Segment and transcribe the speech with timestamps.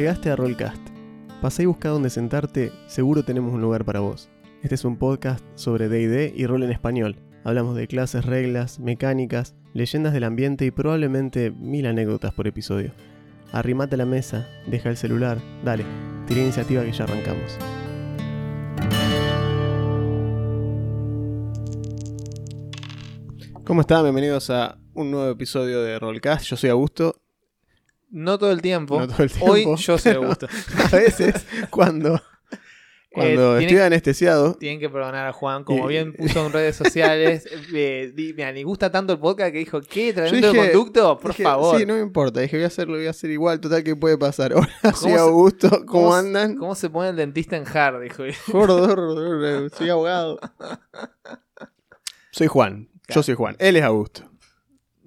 [0.00, 0.80] Llegaste a Rollcast.
[1.42, 4.30] Pasá y busca donde sentarte, seguro tenemos un lugar para vos.
[4.62, 7.16] Este es un podcast sobre DD y rol en español.
[7.44, 12.92] Hablamos de clases, reglas, mecánicas, leyendas del ambiente y probablemente mil anécdotas por episodio.
[13.52, 15.36] Arrimate a la mesa, deja el celular,
[15.66, 15.84] dale,
[16.26, 17.58] tira iniciativa que ya arrancamos.
[23.66, 24.04] ¿Cómo están?
[24.04, 26.46] Bienvenidos a un nuevo episodio de Rollcast.
[26.46, 27.20] Yo soy Augusto.
[28.10, 28.98] No todo el tiempo.
[28.98, 29.50] No todo el tiempo.
[29.52, 30.46] Hoy yo soy Augusto.
[30.92, 32.20] a veces, cuando,
[33.12, 36.74] cuando Eh, estoy tiene- anestesiado, Tienen que perdonar a Juan, como bien puso en redes
[36.76, 37.46] sociales.
[37.72, 40.12] eh, di- mira, ni gusta tanto el podcast que dijo, ¿qué?
[40.12, 41.18] ¿Tratamiento dije- de conducto?
[41.18, 41.78] Por dije, favor.
[41.78, 42.40] Sí, no me importa.
[42.40, 43.60] Dije, voy a hacerlo, voy a hacer igual.
[43.60, 44.52] Total, ¿qué puede pasar?
[44.54, 45.68] Hola, soy Augusto.
[45.70, 46.56] ¿Cómo, ¿Cómo se- andan?
[46.56, 48.00] ¿Cómo se pone el dentista en hard?
[48.02, 48.24] Dijo.
[48.48, 50.38] Gordo, soy abogado.
[52.32, 52.88] Soy Juan.
[53.08, 53.56] Yo soy Juan.
[53.58, 54.24] Él es Augusto.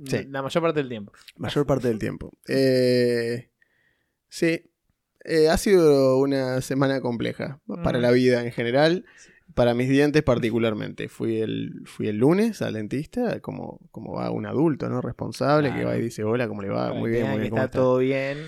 [0.06, 0.26] Sí.
[0.30, 1.12] La mayor parte del tiempo.
[1.38, 2.32] Mayor parte del tiempo.
[2.48, 3.50] Eh,
[4.30, 4.70] sí.
[5.26, 8.02] Eh, ha sido una semana compleja para Mm.
[8.02, 9.06] la vida en general.
[9.54, 11.08] Para mis dientes particularmente.
[11.10, 15.00] Fui el, fui el lunes al dentista, como, como va un adulto, ¿no?
[15.00, 16.92] Responsable, que va y dice, hola, ¿cómo le va?
[16.94, 17.50] Muy bien, muy bien.
[17.52, 17.78] ¿cómo está está?
[17.78, 18.40] todo bien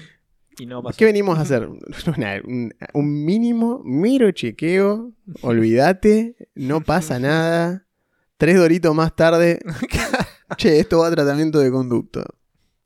[0.58, 0.98] y no pasó.
[0.98, 1.68] ¿Qué venimos a hacer?
[2.48, 7.86] Un, un mínimo, miro chequeo, olvídate, no pasa nada.
[8.38, 9.60] Tres doritos más tarde,
[10.58, 12.24] che, esto va a tratamiento de conducto.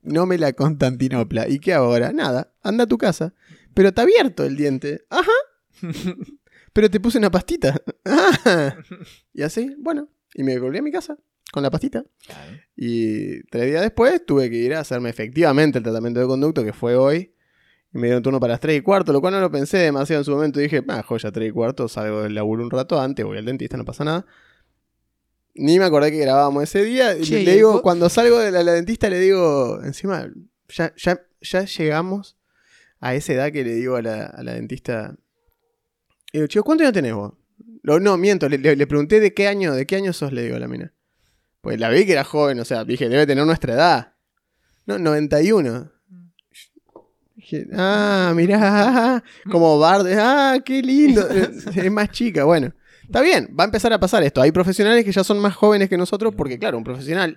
[0.01, 1.47] No me la Constantinopla.
[1.49, 2.13] ¿Y qué ahora?
[2.13, 3.33] Nada, anda a tu casa.
[3.73, 5.05] Pero está abierto el diente.
[5.09, 5.31] Ajá.
[6.73, 7.81] Pero te puse una pastita.
[8.05, 8.75] Ah.
[9.33, 10.09] Y así, bueno.
[10.33, 11.17] Y me volví a mi casa
[11.51, 12.03] con la pastita.
[12.25, 12.57] Claro.
[12.75, 16.73] Y tres días después tuve que ir a hacerme efectivamente el tratamiento de conducto, que
[16.73, 17.33] fue hoy.
[17.93, 20.21] Y me dieron turno para las 3 y cuarto, lo cual no lo pensé demasiado
[20.21, 20.59] en su momento.
[20.59, 23.77] Dije, ah, joya, 3 y cuarto, salgo del laburo un rato antes, voy al dentista,
[23.77, 24.25] no pasa nada.
[25.55, 27.17] Ni me acordé que grabábamos ese día.
[27.17, 30.29] Y Che, le, ¿y le digo, cuando salgo de la, la dentista, le digo, encima,
[30.69, 32.37] ya, ya, ya llegamos
[32.99, 35.15] a esa edad que le digo a la, a la dentista.
[36.31, 37.33] Y digo, chico, ¿cuántos años tenés vos?
[37.83, 40.43] No, no, miento, le, le- le pregunté de qué año, de qué año sos, le
[40.43, 40.93] digo a la mina.
[41.61, 44.13] Pues la vi que era joven, o sea, dije, debe tener nuestra edad.
[44.85, 45.91] No, 91.
[47.35, 51.27] Dije, ah, mirá, como Bard, ah, qué lindo.
[51.75, 52.73] Es más chica, bueno.
[53.09, 54.39] Está bien, va a empezar a pasar esto.
[54.39, 57.35] Hay profesionales que ya son más jóvenes que nosotros, porque claro, un profesional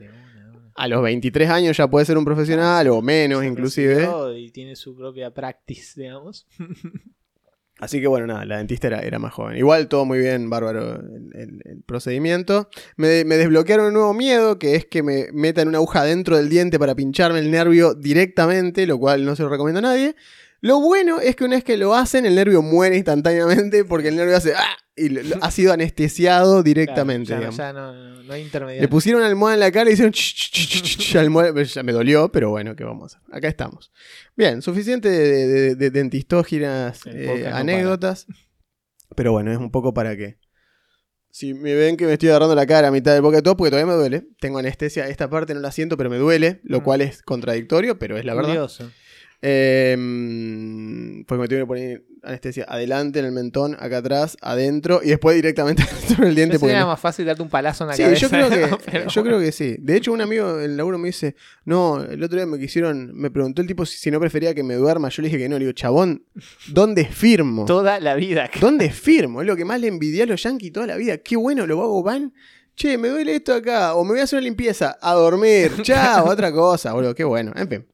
[0.75, 4.05] a los 23 años ya puede ser un profesional, o menos inclusive.
[4.37, 6.47] Y tiene su propia practice, digamos.
[7.81, 9.57] Así que bueno, nada, la dentista era, era más joven.
[9.57, 12.69] Igual todo muy bien, bárbaro el, el- el procedimiento.
[12.97, 16.49] Me, me desbloquearon un nuevo miedo, que es que me metan una aguja dentro del
[16.49, 20.15] diente para pincharme el nervio directamente, lo cual no se lo recomiendo a nadie.
[20.63, 24.17] Lo bueno es que una vez que lo hacen, el nervio muere instantáneamente porque el
[24.17, 24.77] nervio hace ¡ah!
[24.97, 27.35] y lo- lo- ha sido anestesiado directamente.
[27.37, 28.89] Claro, ya, ya no, no, no hay Le intermediario.
[28.89, 30.13] pusieron una almohada en la cara y hicieron
[31.17, 31.63] almohada.
[31.65, 33.35] Ya me dolió, pero bueno, ¿qué vamos a hacer?
[33.37, 33.93] Acá estamos.
[34.37, 38.27] Bien, suficiente de, de, de dentistóginas, eh, podcast no anécdotas.
[39.17, 40.39] Pero bueno, es un poco para que.
[41.31, 43.71] Si me ven que me estoy agarrando la cara a mitad del podcast todo, porque
[43.71, 44.29] todavía me duele.
[44.39, 46.85] Tengo anestesia, esta parte no la siento, pero me duele, lo Mm.
[46.85, 48.69] cual es contradictorio, pero es la verdad.
[49.45, 55.09] Eh, porque me tuvieron que poner anestesia adelante en el mentón, acá atrás, adentro, y
[55.09, 56.59] después directamente dentro del diente.
[56.59, 58.21] Porque era no- más fácil darte un palazo en la Sí, cabeza.
[58.21, 58.79] yo creo que, ¿no?
[58.79, 59.77] Pero yo creo que sí.
[59.81, 63.11] De hecho, un amigo en el laburo me dice, no, el otro día me quisieron,
[63.15, 65.09] me preguntó el tipo si, si no prefería que me duerma.
[65.09, 65.57] Yo le dije que no.
[65.59, 66.25] Le digo, chabón,
[66.69, 67.65] ¿dónde firmo?
[67.65, 68.49] Toda la vida.
[68.61, 69.41] ¿Dónde firmo?
[69.41, 71.19] Es lo que más le envidié a los yankees toda la vida.
[71.19, 72.33] Qué bueno, lo hago van.
[72.77, 73.95] Che, me duele esto acá.
[73.95, 74.97] O me voy a hacer una limpieza.
[75.03, 75.73] A dormir.
[75.83, 77.15] Chao, otra cosa, boludo.
[77.15, 77.53] Qué bueno.
[77.57, 77.87] En fin.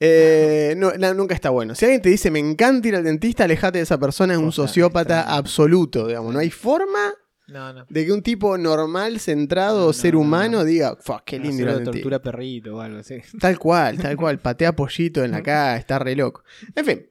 [0.00, 1.74] Eh, no, nunca está bueno.
[1.74, 4.52] Si alguien te dice me encanta ir al dentista, alejate de esa persona, es un
[4.52, 6.32] sociópata absoluto, digamos.
[6.34, 7.14] No hay forma
[7.46, 7.86] No, no.
[7.88, 10.64] de que un tipo normal, centrado, ser no, humano no.
[10.64, 11.92] diga, fuck, qué lindo ir al de dentista".
[12.02, 13.16] tortura perrito o algo así.
[13.40, 14.38] Tal cual, tal cual.
[14.42, 16.42] Patea pollito en la cara, está re loco.
[16.74, 17.06] En fin.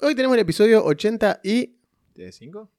[0.00, 1.76] Hoy tenemos el episodio 80 y.
[2.14, 2.70] ¿De 5?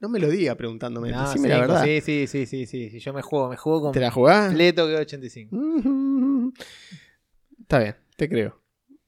[0.00, 1.10] No me lo diga preguntándome.
[1.12, 1.84] No, decime la verdad.
[1.84, 2.98] Sí, sí, sí, sí, sí, sí.
[2.98, 4.48] Yo me juego, me juego con ¿Te la jugás?
[4.48, 5.56] completo que 85.
[7.72, 8.62] Está bien, te creo.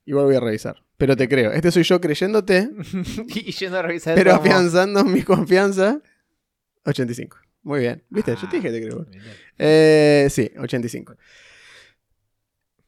[0.07, 0.83] Igual voy a revisar.
[0.97, 1.53] Pero te creo.
[1.53, 2.71] Este soy yo creyéndote,
[3.29, 6.01] y yendo a revisar pero como- afianzando mi confianza.
[6.87, 7.37] 85.
[7.63, 8.03] Muy bien.
[8.09, 8.35] ¿Viste?
[8.35, 9.07] Yo te dije que te creo.
[9.59, 11.15] Eh, sí, 85.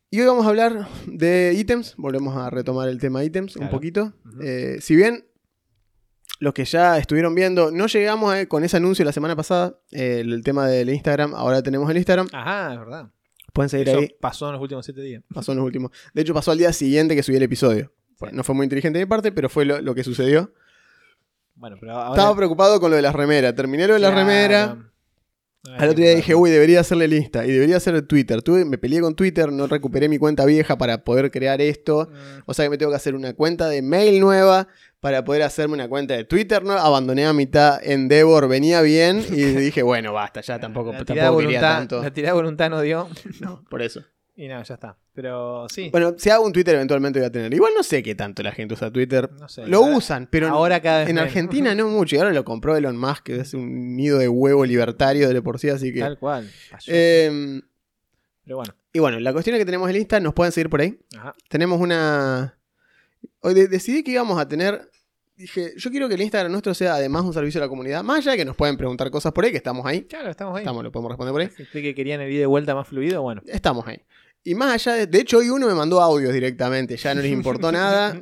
[0.08, 1.94] Y hoy vamos a hablar de ítems.
[1.99, 4.14] Volvemos a retomar el tema ítems un poquito.
[4.40, 5.26] Eh, si bien
[6.40, 10.20] los que ya estuvieron viendo, no llegamos eh, con ese anuncio la semana pasada, eh,
[10.20, 12.28] el, tema del Instagram, ahora tenemos el Instagram.
[12.32, 13.11] Ajá, es verdad.
[13.56, 14.14] Pueden seguir Eso ahí.
[14.20, 15.23] pasó en los últimos 7 días.
[15.35, 15.91] Pasó en los últimos.
[16.14, 17.93] De hecho, pasó al día siguiente que subí el episodio.
[18.32, 20.53] No fue muy inteligente de mi parte, pero fue lo, lo que sucedió.
[21.55, 22.11] Bueno, pero ahora.
[22.11, 23.55] Estaba preocupado con lo de las remeras.
[23.55, 24.26] Terminé lo de la Claro.
[24.29, 24.93] remera.
[25.79, 28.41] Al otro día dije, uy, debería hacerle el Insta y debería hacer Twitter.
[28.41, 32.09] Tuve, me peleé con Twitter, no recuperé mi cuenta vieja para poder crear esto.
[32.09, 34.69] Mm, O sea que me tengo que hacer una cuenta de mail nueva
[35.01, 36.83] para poder hacerme una cuenta de Twitter nueva.
[36.83, 41.61] Abandoné a mitad Endeavor, venía bien y dije, bueno, basta, ya tampoco, la tampoco quería
[41.61, 42.03] tanto.
[42.03, 43.09] la tirada de voluntad no dio.
[43.41, 44.03] No, por eso.
[44.39, 44.99] Y no, ya está.
[45.15, 45.89] Pero sí.
[45.91, 47.55] Bueno, si hago un Twitter eventualmente voy a tener.
[47.55, 49.31] Igual no sé qué tanto la gente usa Twitter.
[49.33, 49.67] no sé.
[49.67, 51.29] Lo ahora- usan, pero ahora cada vez en menos.
[51.29, 52.17] Argentina no mucho.
[52.17, 55.59] Y ahora lo compró Elon Musk, que es un nido de huevo libertario de por
[55.59, 56.01] sí, así que...
[56.01, 56.51] Tal cual.
[56.87, 57.63] Eh,
[58.45, 58.75] Pero bueno.
[58.93, 60.99] y bueno, la cuestión es que tenemos el Insta, nos pueden seguir por ahí.
[61.17, 61.35] Ajá.
[61.49, 62.59] Tenemos una...
[63.47, 64.91] Hoy de- decidí que íbamos a tener...
[65.37, 68.03] Dije, yo quiero que el Instagram nuestro sea además un servicio a la comunidad.
[68.03, 70.03] Más allá de que nos pueden preguntar cosas por ahí, que estamos ahí.
[70.05, 70.63] Claro, estamos ahí.
[70.63, 71.49] Estamos, lo podemos responder por ahí.
[71.57, 73.43] Si usted que querían el video de vuelta más fluido, bueno.
[73.47, 73.99] Estamos ahí.
[74.43, 75.07] Y más allá de...
[75.07, 76.97] De hecho, hoy uno me mandó audios directamente.
[76.97, 78.21] Ya no les importó nada.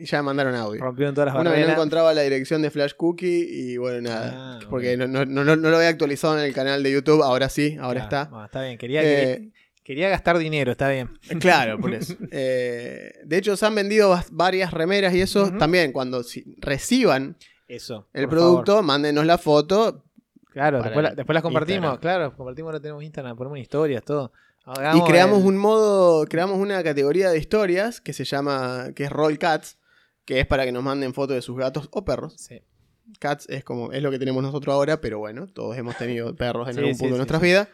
[0.00, 0.80] Y ya me mandaron audio.
[0.82, 1.74] Rompieron todas las Uno que no barreras.
[1.76, 4.32] encontraba la dirección de Flash Cookie y bueno, nada.
[4.34, 7.22] Ah, porque no, no- no- no lo había actualizado en el canal de YouTube.
[7.22, 8.24] Ahora sí, ahora Claro, está.
[8.30, 8.78] bueno, está bien.
[8.78, 9.50] Quería, Eh,
[9.88, 11.08] quería, gastar dinero, está bien.
[11.40, 12.14] Claro, por eso.
[12.30, 15.50] Eh, de hecho, se han vendido varias remeras y eso.
[15.58, 17.36] También, cuando si- reciban
[17.66, 18.06] Eso.
[18.12, 18.84] el producto, favor.
[18.84, 20.04] mándenos la foto.
[20.52, 21.92] Claro, después, la- después las compartimos.
[21.92, 22.00] Instagram.
[22.00, 24.32] Claro, compartimos, lo tenemos en Instagram, ponemos historias, todo.
[24.94, 29.10] y creamos el- un modo, creamos una categoría de historias que se llama, que es
[29.10, 29.78] Roll Cats,
[30.26, 32.34] que es para que nos manden fotos de sus gatos o perros.
[32.36, 32.60] Sí.
[33.18, 36.68] Cats es como, es lo que tenemos nosotros ahora, pero bueno, todos hemos tenido perros
[36.68, 37.68] en Sí, algún sí, punto de nuestras vidas.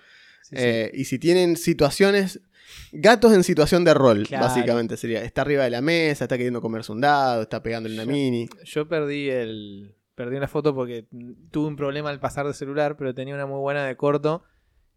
[0.44, 0.62] Sí, sí.
[0.62, 2.41] Eh, y si tienen situaciones.
[2.93, 4.46] Gatos en situación de rol, Claro.
[4.46, 5.23] básicamente sería.
[5.23, 8.49] Está arriba de la mesa, está queriendo comerse un dado, está pegándole una Yo- mini.
[8.64, 9.94] Yo perdí el.
[10.14, 11.06] Perdí una foto porque
[11.50, 14.44] tuve un problema al pasar de celular, pero tenía una muy buena de corto,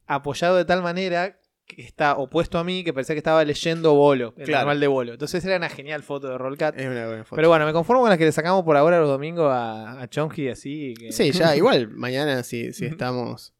[0.05, 4.33] apoyado de tal manera que está opuesto a mí, que parecía que estaba leyendo Bolo,
[4.37, 4.61] el Claro.
[4.67, 5.11] manual de Bolo.
[5.13, 6.79] Entonces era una genial foto de Rollcat.
[6.79, 7.35] Es una buena foto.
[7.35, 10.07] Pero bueno, me conformo con las que le sacamos por ahora los domingos a, a
[10.07, 10.93] Chonky así.
[10.97, 13.53] que- Sí, ya, igual, mañana si, si estamos.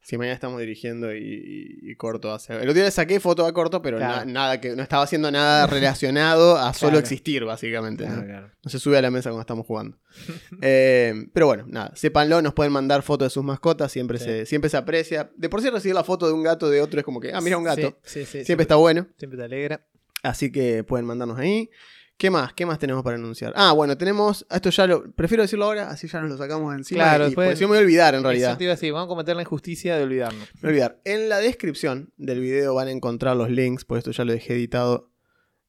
[0.00, 2.52] Si mañana estamos dirigiendo y, y- y corto hace.
[2.54, 4.24] El otro día le saqué foto a corto, pero Claro.
[4.24, 4.74] na- nada que.
[4.74, 6.98] No estaba haciendo nada relacionado a solo Claro.
[7.00, 8.04] existir, básicamente.
[8.06, 8.14] ¿no?
[8.14, 8.50] Claro, claro.
[8.64, 9.98] No se sube a la mesa cuando estamos jugando.
[10.62, 14.24] Eh, pero bueno, nada, sépanlo, nos pueden mandar fotos de sus mascotas, siempre, Sí.
[14.24, 15.30] se, siempre se aprecia.
[15.36, 17.40] De por sí recibir la foto de un gato de otro es como que, ah,
[17.40, 17.98] mira un gato.
[18.02, 19.06] Sí, sí, sí, siempre está bueno.
[19.18, 19.84] Siempre te alegra.
[20.22, 21.70] Así que pueden mandarnos ahí.
[22.18, 22.52] ¿Qué más?
[22.52, 23.52] ¿Qué más tenemos para anunciar?
[23.56, 24.44] Ah, bueno, tenemos.
[24.50, 25.10] Esto ya lo.
[25.12, 27.04] Prefiero decirlo ahora, así ya nos lo sacamos encima.
[27.04, 28.58] Claro, y, después- porque si no me voy a olvidar en Eso realidad.
[28.58, 30.48] te iba a decir, vamos a cometer la injusticia de olvidarnos.
[30.54, 31.00] Me voy a olvidar.
[31.04, 34.54] En la descripción del video van a encontrar los links, por esto ya lo dejé
[34.54, 35.12] editado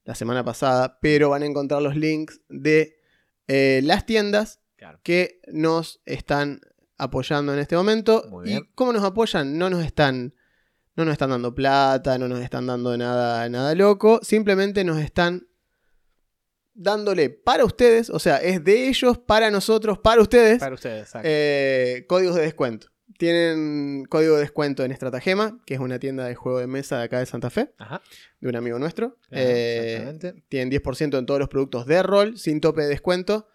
[0.06, 2.96] la semana pasada, pero van a encontrar los links de
[3.48, 5.00] eh, las tiendas Claro.
[5.04, 6.62] que nos están
[6.98, 8.24] apoyando en este momento.
[8.30, 8.70] Muy ¿Y bien.
[8.74, 9.58] cómo nos apoyan?
[9.60, 10.34] No nos están.
[10.96, 14.20] No nos están dando plata, no nos están dando nada, nada loco.
[14.24, 15.48] Simplemente nos están
[16.82, 18.10] dándole para ustedes.
[18.10, 20.60] O sea, es de ellos, para nosotros, para ustedes.
[20.60, 21.28] Para ustedes, exacto.
[21.30, 22.88] eh, códigos de descuento.
[23.18, 27.04] Tienen código de descuento en Estratagema, que es una tienda de juego de mesa de
[27.04, 28.02] acá de Santa Fe, Ajá.
[28.40, 29.18] de un amigo nuestro.
[29.30, 30.44] claro, Eh, exactamente.
[30.48, 33.50] tienen 10% en todos los productos de rol, sin tope de descuento.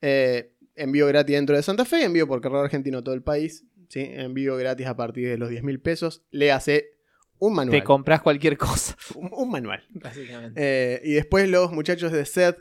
[0.00, 3.66] Eh, envío gratis dentro de Santa Fe, envío por correo argentino a todo el país.
[3.88, 4.00] ¿sí?
[4.10, 6.22] Envío gratis a partir de los 10 mil pesos.
[6.30, 6.94] Le hace
[7.38, 7.78] un manual.
[7.78, 9.84] Te compras cualquier cosa, un, un manual.
[9.90, 10.54] básicamente.
[10.62, 12.54] Eh, y después los muchachos de SED,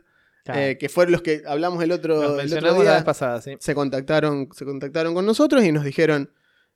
[0.53, 0.61] Claro.
[0.61, 3.03] eh, que fueron los que hablamos el otro, Los el otro mencionamos la día, vez
[3.03, 3.55] pasada, sí.
[3.59, 6.31] se contactaron, se contactaron con nosotros y nos dijeron,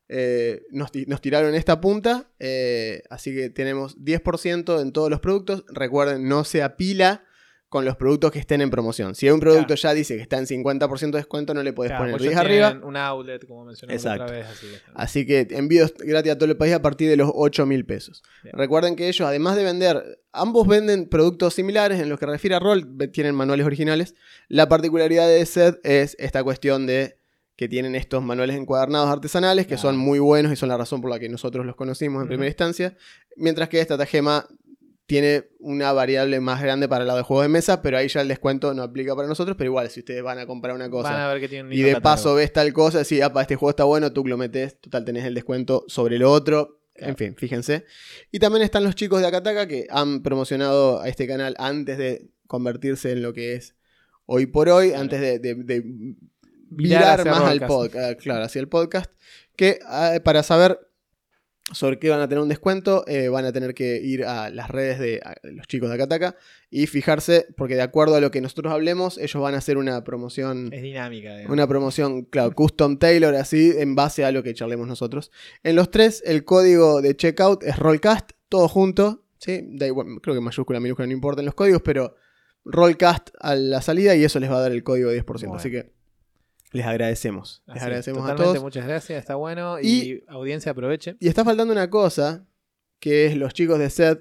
[0.09, 5.63] eh, nos, nos tiraron esta punta, eh, así que tenemos 10% en todos los productos.
[5.69, 7.23] Recuerden, no se apila
[7.73, 9.15] con los productos que estén en promoción.
[9.15, 9.81] Si un producto Claro.
[9.81, 12.33] ya dice que está en 50% de descuento, no le podés Claro, poner pues 10
[12.33, 12.79] ellos arriba.
[12.87, 14.23] Un outlet, como mencionamos Exacto.
[14.25, 14.45] otra vez.
[14.47, 17.65] Así que- Así que envíos gratis a todo el país a partir de los 8
[17.65, 18.21] mil pesos.
[18.43, 18.55] Bien.
[18.55, 22.59] Recuerden que ellos, además de vender, ambos venden productos similares en los que refiere a
[22.59, 24.13] rol, tienen manuales originales.
[24.49, 27.17] La particularidad de SED es esta cuestión de
[27.55, 29.81] que tienen estos manuales encuadernados artesanales que Claro.
[29.89, 32.47] son muy buenos y son la razón por la que nosotros los conocimos en primera
[32.49, 32.95] instancia.
[33.35, 34.47] Mientras que esta Tagema
[35.05, 38.21] tiene una variable más grande para el lado de juegos de mesa, pero ahí ya
[38.21, 39.57] el descuento no aplica para nosotros.
[39.57, 41.73] Pero igual, si ustedes van a comprar una cosa Van a ver que tienen un
[41.73, 42.03] y de catálogo.
[42.03, 45.25] paso ves tal cosa, decís, apa, este juego está bueno, tú lo metes, total tenés
[45.25, 46.79] el descuento sobre lo otro.
[46.95, 47.11] Claro.
[47.11, 47.85] En fin, fíjense.
[48.31, 52.29] Y también están los chicos de Akataka que han promocionado a este canal antes de
[52.47, 53.75] convertirse en lo que es
[54.25, 55.01] hoy por hoy, Claro.
[55.01, 56.15] antes de, de- de
[56.75, 59.11] Virar más al podcast, claro, hacia el podcast,
[59.55, 60.79] que ah, para saber
[61.71, 64.69] sobre qué van a tener un descuento, eh, van a tener que ir a las
[64.69, 66.35] redes de los chicos de Akataka
[66.69, 70.03] y fijarse, porque de acuerdo a lo que nosotros hablemos, ellos van a hacer una
[70.03, 71.29] promoción Es dinámica.
[71.35, 71.53] digamos.
[71.53, 75.31] una promoción, claro, custom tailor, así, en base a lo que charlemos nosotros.
[75.63, 79.61] En los tres, el código de checkout es Rollcast, todo junto, ¿sí?
[79.63, 82.15] Da igual, creo que mayúscula, minúscula, no importan los códigos, pero
[82.65, 85.25] Rollcast a la salida y eso les va a dar el código de 10%.
[85.25, 85.55] Bueno.
[85.55, 85.92] Así que
[86.73, 87.61] les agradecemos.
[87.67, 88.61] Les Así agradecemos a todos.
[88.61, 89.79] Muchas gracias, está bueno.
[89.79, 91.15] Y- Y, audiencia, aproveche.
[91.19, 92.45] Y está faltando una cosa,
[92.99, 94.17] que es los chicos de SED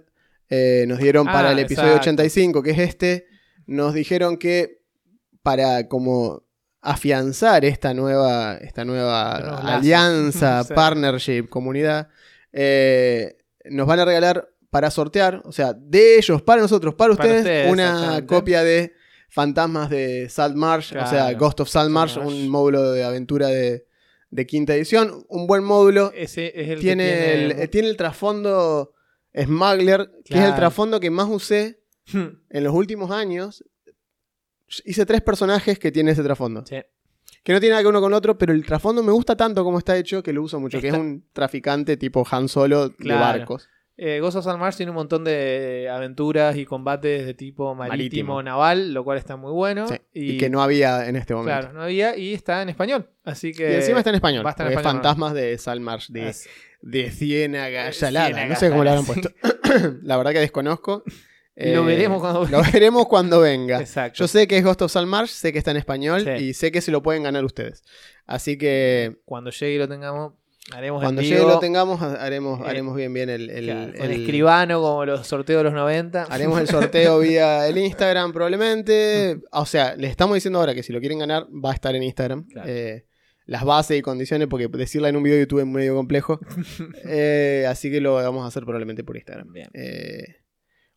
[0.48, 2.10] eh, nos dieron Ah, para el episodio exacto.
[2.10, 3.26] 85, que es este,
[3.66, 4.82] nos dijeron que
[5.42, 6.42] para como
[6.82, 9.36] afianzar esta nueva, esta nueva
[9.74, 10.74] alianza, Sí.
[10.74, 12.08] partnership, comunidad,
[12.52, 17.34] eh, nos van a regalar para sortear, o sea, de ellos, para nosotros, para Para
[17.38, 18.92] ustedes, una copia de
[19.32, 21.32] Fantasmas de Saltmarsh, o sea.
[21.32, 22.36] Ghost of Saltmarsh, Saltmarsh.
[22.42, 23.86] un módulo de aventura de,
[24.30, 27.62] de quinta edición, un buen módulo, Ese es el tiene, que tiene...
[27.62, 28.92] el, tiene el trasfondo
[29.34, 31.80] Smuggler, que es el trasfondo que más usé
[32.12, 33.64] en los últimos años.
[34.84, 36.64] Hice tres personajes que tienen ese trasfondo.
[36.66, 36.76] Sí.
[37.42, 39.78] Que no tiene nada que uno con otro, pero el trasfondo me gusta tanto como
[39.78, 40.80] está hecho que lo uso mucho.
[40.80, 43.18] Que es un traficante tipo Han Solo Claro.
[43.20, 43.68] de barcos.
[43.98, 48.42] Eh, Ghost of Saltmarsh tiene un montón de aventuras y combates de tipo marítimo, Marítimo.
[48.42, 49.86] naval, lo cual está muy bueno.
[49.86, 51.60] Sí, Y, Y, que no había en este momento.
[51.60, 53.08] Claro, no había y está en español.
[53.24, 53.70] Así que.
[53.70, 54.44] Y encima está en español.
[54.44, 55.58] va a estar en español, Fantasmas de
[56.08, 56.48] de, Así-
[56.80, 58.30] de Ciénaga De.
[58.32, 59.30] Ciénaga No sé cómo lo habrán puesto.
[60.02, 61.04] La verdad que desconozco.
[61.54, 63.78] Lo Eh, veremos cuando Lo veremos cuando venga.
[63.78, 64.20] Exacto.
[64.20, 66.44] Yo sé que es Ghost of Saltmarsh, sé que está en español Sí.
[66.46, 67.84] y sé que se lo pueden ganar ustedes.
[68.26, 70.32] Así que Cuando llegue y lo tengamos,
[70.70, 74.06] haremos cuando llegue lo tengamos, ha- haremos, Eh, haremos bien bien el, el- claro, con
[74.10, 76.24] el- escribano como los sorteos de los 90.
[76.30, 79.40] Haremos el sorteo vía el Instagram probablemente.
[79.52, 82.02] O sea, les estamos diciendo ahora que si lo quieren ganar va a estar en
[82.04, 82.46] Instagram.
[82.46, 82.68] Claro.
[82.70, 83.06] Eh,
[83.44, 86.38] las bases y condiciones, porque decirla en un video de YouTube es medio complejo.
[87.04, 89.52] Eh, así que lo vamos a hacer probablemente por Instagram.
[89.52, 89.68] Bien.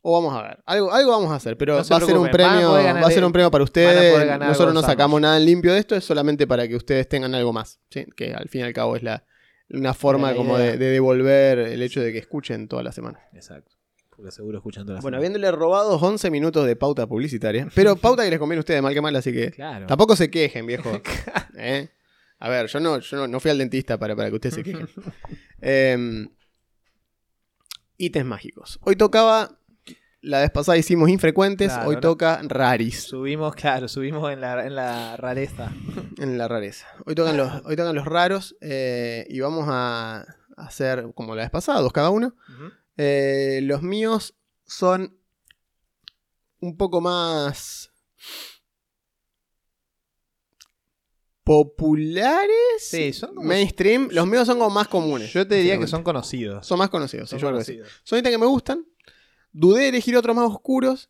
[0.07, 0.59] O vamos a ver.
[0.67, 2.71] Algo, algo vamos a hacer, pero No va a ser un premio.
[2.73, 4.39] Va a ser un premio para ustedes.
[4.39, 7.51] Nosotros no sacamos nada en limpio de esto, es solamente para que ustedes tengan algo
[7.51, 7.79] más.
[7.89, 8.05] ¿sí?
[8.15, 9.25] Que al fin y al cabo es la,
[9.69, 13.19] una forma La como de, de devolver el hecho de que escuchen toda la semana.
[13.33, 13.71] Exacto.
[14.15, 17.67] Porque seguro escuchan todas las Bueno, habiéndole robado 11 minutos de pauta publicitaria.
[17.75, 19.87] Pero pauta que les conviene a ustedes, mal que mal, así que Claro.
[19.87, 21.01] tampoco se quejen, viejo.
[21.57, 21.89] ¿Eh?
[22.39, 24.63] A ver, yo no, yo no, no fui al dentista para, para que ustedes se
[24.63, 24.87] quejen.
[27.97, 28.79] Ítems mágicos.
[28.83, 29.57] Hoy tocaba,
[30.25, 32.01] la vez pasada hicimos infrecuentes, Claro, hoy ¿no?
[32.01, 35.71] toca raris Subimos, claro, subimos en la, en la rareza.
[36.17, 36.87] en la rareza.
[37.05, 40.25] Hoy tocan los, hoy tocan los raros eh, y vamos a
[40.57, 42.35] hacer como la vez pasada, dos cada uno.
[42.97, 45.17] Eh, los míos son
[46.59, 47.91] un poco más
[51.43, 52.49] populares.
[52.79, 54.09] Sí, son como- mainstream.
[54.11, 55.31] Los míos son como más comunes.
[55.31, 56.65] Yo te diría que son conocidos.
[56.65, 57.29] Son más conocidos.
[57.29, 57.45] Son sí.
[57.45, 57.87] conocidos.
[58.03, 58.85] Son ítems que me gustan.
[59.57, 61.09] Dudé de elegir otros más oscuros.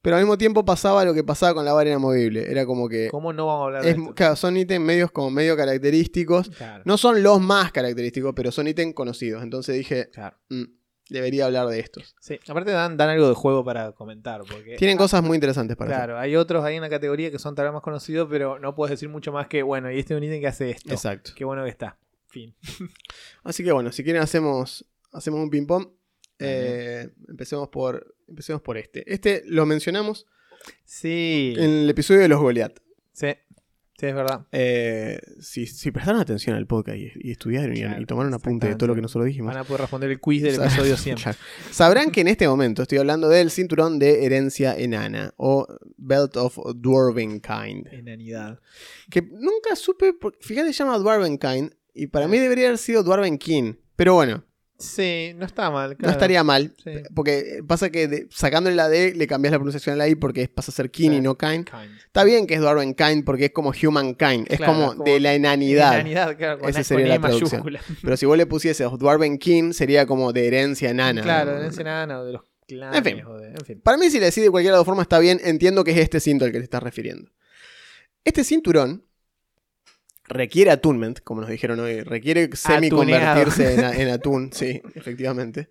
[0.00, 2.48] Pero al mismo tiempo pasaba lo que pasaba con la vara inamovible.
[2.50, 3.08] Era como que.
[3.10, 4.14] ¿Cómo no vamos a hablar de es- esto?
[4.14, 6.50] claro, son ítems medios como medio característicos.
[6.50, 9.42] Claro, No son los más característicos, pero son ítems conocidos.
[9.42, 10.36] Entonces dije, claro.
[10.50, 10.62] "Mm,
[11.10, 12.14] debería hablar de estos.
[12.20, 14.42] Sí, aparte dan, dan algo de juego para comentar.
[14.48, 16.04] Porque, Tienen cosas muy interesantes para hacer.
[16.06, 18.76] Claro, hay otros ahí en la categoría que son tal vez más conocidos, pero no
[18.76, 20.92] puedes decir mucho más que, bueno, y este es un ítem que hace esto.
[20.94, 21.32] Exacto.
[21.34, 21.98] Qué bueno que está.
[22.28, 22.54] Fin.
[23.42, 25.88] Así que bueno, si quieren hacemos, hacemos un ping-pong.
[26.40, 29.12] Eh, empecemos, por, empecemos por este.
[29.12, 30.26] Este lo mencionamos
[30.84, 31.54] Sí.
[31.56, 32.78] en el episodio de los Goliath.
[33.12, 33.28] Sí.
[34.00, 34.46] Sí, es verdad.
[34.52, 38.76] Eh, si, si prestaron atención al podcast y, y estudiaron y- y, tomaron apunte de
[38.76, 41.16] todo lo que nosotros dijimos, Van a poder responder el quiz del Sabrán- episodio 100.
[41.16, 41.38] Claro.
[41.72, 45.66] sabrán que en este momento estoy hablando del cinturón de herencia enana o
[45.96, 47.88] Belt of Dwarven Kind.
[47.92, 48.60] Enanidad.
[49.10, 53.02] Que nunca supe, por- fíjate, se llama Dwarven Kind y para mí debería haber sido
[53.02, 53.74] Dwarven King.
[53.96, 54.44] Pero bueno,
[54.78, 55.96] Sí, no está mal.
[55.98, 56.72] no estaría mal.
[56.84, 56.92] Sí.
[57.14, 60.46] Porque pasa que de- sacándole la D le cambias la pronunciación a la I porque
[60.48, 61.16] pasa a ser King Sí.
[61.16, 61.68] y no Kind.
[61.68, 61.98] Kind.
[62.06, 64.46] Está bien que es Dwarven Kind porque es como Humankind.
[64.48, 65.94] Es Claro, como, es como de la enanidad.
[65.94, 67.50] Enanidad, claro, con, Esa sería la traducción.
[67.64, 67.80] mayúscula.
[68.02, 71.22] Pero si vos le pusieses Dwarven King sería como de herencia enana.
[71.22, 72.98] Claro, de herencia enana o de los clanes.
[72.98, 73.24] En fin.
[73.26, 73.80] o de- en fin.
[73.80, 75.40] Para mí, si le decís de cualquier otra forma, está bien.
[75.42, 77.32] Entiendo que es este cinto al que te estás refiriendo.
[78.24, 79.07] Este cinturón
[80.28, 82.02] requiere attunement, como nos dijeron hoy.
[82.02, 84.50] Requiere semi-convertirse en, en atún.
[84.52, 85.70] Sí, efectivamente.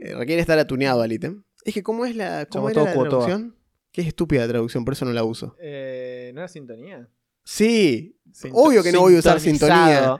[0.00, 1.42] Eh, requiere estar atuneado al ítem.
[1.64, 3.56] Es que, ¿cómo es la, cómo era la traducción?
[3.92, 5.56] Qué estúpida la traducción, por eso no la uso.
[5.60, 7.08] Eh, ¿No era sintonía?
[7.44, 10.16] Sí, Sinto- obvio que no voy a usar sintonía.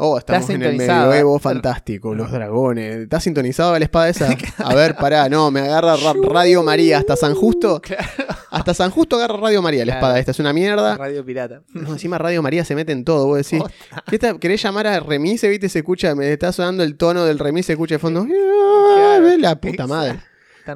[0.00, 1.40] Oh, estamos en el medioevo ¿eh?
[1.40, 2.98] fantástico, los dragones.
[2.98, 4.28] ¿Estás sintonizado a la espada esa?
[4.58, 7.82] A ver, pará, no, me agarra ra- Radio María hasta San Justo.
[8.50, 10.20] Hasta San Justo agarra Radio María la espada.
[10.20, 10.96] Esta es una mierda.
[10.96, 11.62] Radio pirata.
[11.74, 13.26] No, encima Radio María se mete en todo.
[13.26, 14.04] Vos decís, Posta.
[14.08, 15.48] ¿qué está- ¿querés llamar a Remise?
[15.48, 15.68] ¿Viste?
[15.68, 18.24] Se escucha, me está sonando el tono del Remise, se escucha de fondo.
[19.40, 20.20] La puta madre.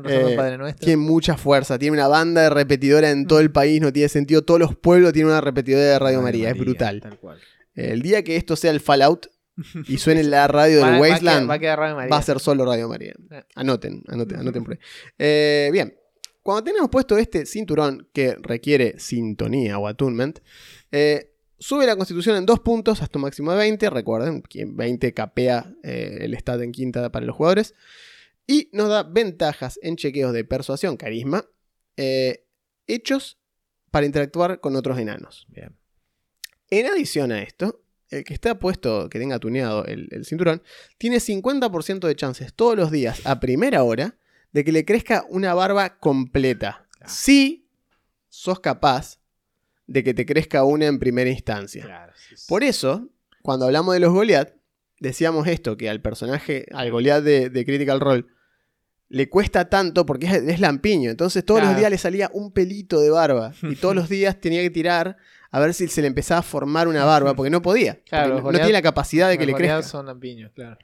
[0.09, 0.85] Eh, Padre Nuestro.
[0.85, 1.79] Tiene mucha fuerza.
[1.79, 3.81] Tiene una banda de repetidora en todo el país.
[3.81, 4.43] No tiene sentido.
[4.43, 6.51] Todos los pueblos tienen una repetidora de Radio, María.
[6.51, 7.01] Es brutal.
[7.01, 7.39] Tal cual.
[7.75, 9.27] El día que esto sea el Fallout
[9.89, 11.51] y suene la radio Va- del va a quedar- Wasteland.
[11.51, 12.11] Va a quedar Radio María.
[12.11, 13.15] Va a ser solo Radio María.
[13.55, 14.79] Anoten, anoten, anoten por ahí.
[15.19, 15.97] Eh, bien,
[16.43, 20.39] cuando tenemos puesto este cinturón que requiere sintonía o attunement,
[20.91, 23.89] eh, Sube la constitución en dos puntos hasta un máximo de 20.
[23.89, 27.77] Recuerden, que 20 capea eh, el stat en quinta para los jugadores.
[28.49, 31.45] Y nos da ventajas en chequeos de persuasión, carisma,
[31.97, 32.49] eh,
[32.89, 33.39] hechos
[33.93, 35.47] para interactuar con otros enanos.
[35.51, 35.77] Bien.
[36.73, 40.63] En adición a esto, el que está puesto, que tenga tuneado el, el cinturón,
[40.97, 44.17] tiene 50% de chances todos los días a primera hora
[44.53, 46.87] de que le crezca una barba completa.
[46.93, 47.13] Claro.
[47.13, 47.69] Si
[48.31, 49.19] sos capaz
[49.87, 51.85] de que te crezca una en primera instancia.
[51.85, 52.15] Claro.
[52.17, 52.47] sí, sí.
[52.49, 53.11] Por eso,
[53.43, 54.55] cuando hablamos de los Goliath,
[54.99, 58.25] decíamos esto, que al personaje, al Goliath de, de Critical Role,
[59.11, 61.11] le cuesta tanto porque es, es lampiño.
[61.11, 63.53] Entonces todos los días le salía un pelito de barba.
[63.61, 65.19] Y todos los días tenía que tirar
[65.53, 68.01] a ver si se le empezaba a formar una barba, porque no podía.
[68.03, 69.83] Claro, porque no, tiene la capacidad de que le crezca.
[69.83, 70.79] son lampiños, claro.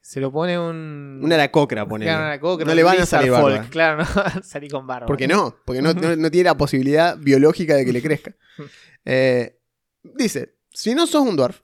[0.00, 1.20] Se lo pone un.
[1.22, 2.10] Una aracocra, ponele.
[2.10, 3.68] Claro, una coca, No le van a salir Folk, barba.
[3.70, 5.06] Claro, no va a salir con barba.
[5.06, 5.54] ¿Por qué no?
[5.66, 8.34] Porque no, no- no tiene la posibilidad biológica de que le crezca.
[9.10, 9.58] Eh,
[10.02, 11.60] dice, si no sos un dwarf,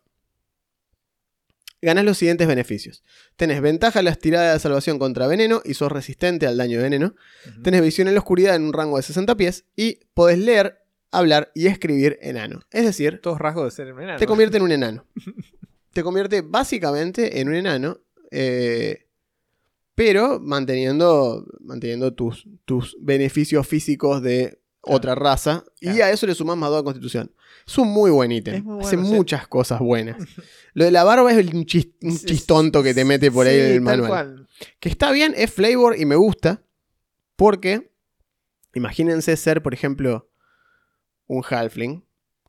[1.83, 3.03] ganas los siguientes beneficios.
[3.37, 6.85] Tenés ventaja en las tiradas de salvación contra veneno y sos resistente al daño de
[6.85, 7.15] veneno.
[7.51, 7.63] Ujú.
[7.63, 10.84] Tenés visión en la oscuridad en un rango de 60 pies y podés leer,
[11.19, 12.61] hablar y escribir enano.
[12.71, 14.19] Es decir, Todos rasgos de ser un enano.
[14.19, 15.07] te convierte en un enano.
[15.93, 18.01] Te convierte básicamente en un enano,
[18.33, 19.07] eh,
[19.95, 24.97] pero manteniendo, manteniendo tus, tus beneficios físicos de Claro.
[24.99, 25.65] otra raza.
[25.81, 27.33] Y a eso le sumas más 2 de constitución.
[27.67, 28.69] Es un muy buen ítem.
[28.81, 28.97] Hace sí.
[28.99, 30.17] muchas cosas buenas.
[30.75, 33.55] Lo de la barba es un, chis- un Sí, chistonto que te mete por ahí
[33.55, 34.09] Sí, en el manual.
[34.11, 34.49] cual.
[34.81, 36.65] Que está bien, es flavor y me gusta.
[37.37, 37.93] Porque,
[38.75, 40.29] imagínense ser, por ejemplo,
[41.27, 42.05] un halfling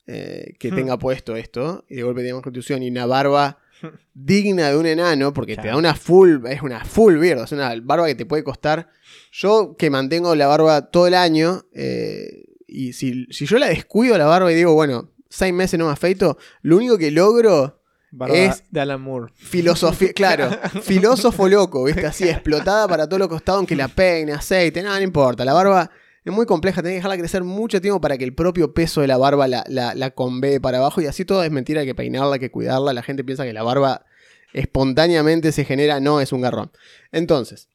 [0.07, 0.75] eh, que Hmm.
[0.75, 3.57] tenga puesto esto y de golpe tiene constitución y una barba
[4.13, 7.73] digna de un enano, porque te da una full, es una full beard, es una
[7.81, 8.89] barba que te puede costar.
[9.31, 14.17] Yo que mantengo la barba todo el año, eh, y si, si yo la descuido
[14.17, 18.35] la barba y digo, bueno, seis meses no me afeito, lo único que logro Barba
[18.37, 19.33] Es- de Alan Moore.
[19.35, 20.49] Filosofía, claro,
[20.83, 22.05] filósofo loco, ¿viste?
[22.05, 25.43] Así, explotada para todos los costados, aunque la peine, aceite, nada, no importa.
[25.43, 25.91] La barba
[26.25, 29.07] es muy compleja, tenés que dejarla crecer mucho tiempo para que el propio peso de
[29.07, 31.95] la barba la, la, la convee para abajo y así todo es mentira, hay que
[31.95, 32.91] peinarla, hay que cuidarla.
[32.93, 34.05] La gente piensa que la barba
[34.53, 36.71] espontáneamente se genera, no, es un garrón.
[37.11, 37.69] Entonces,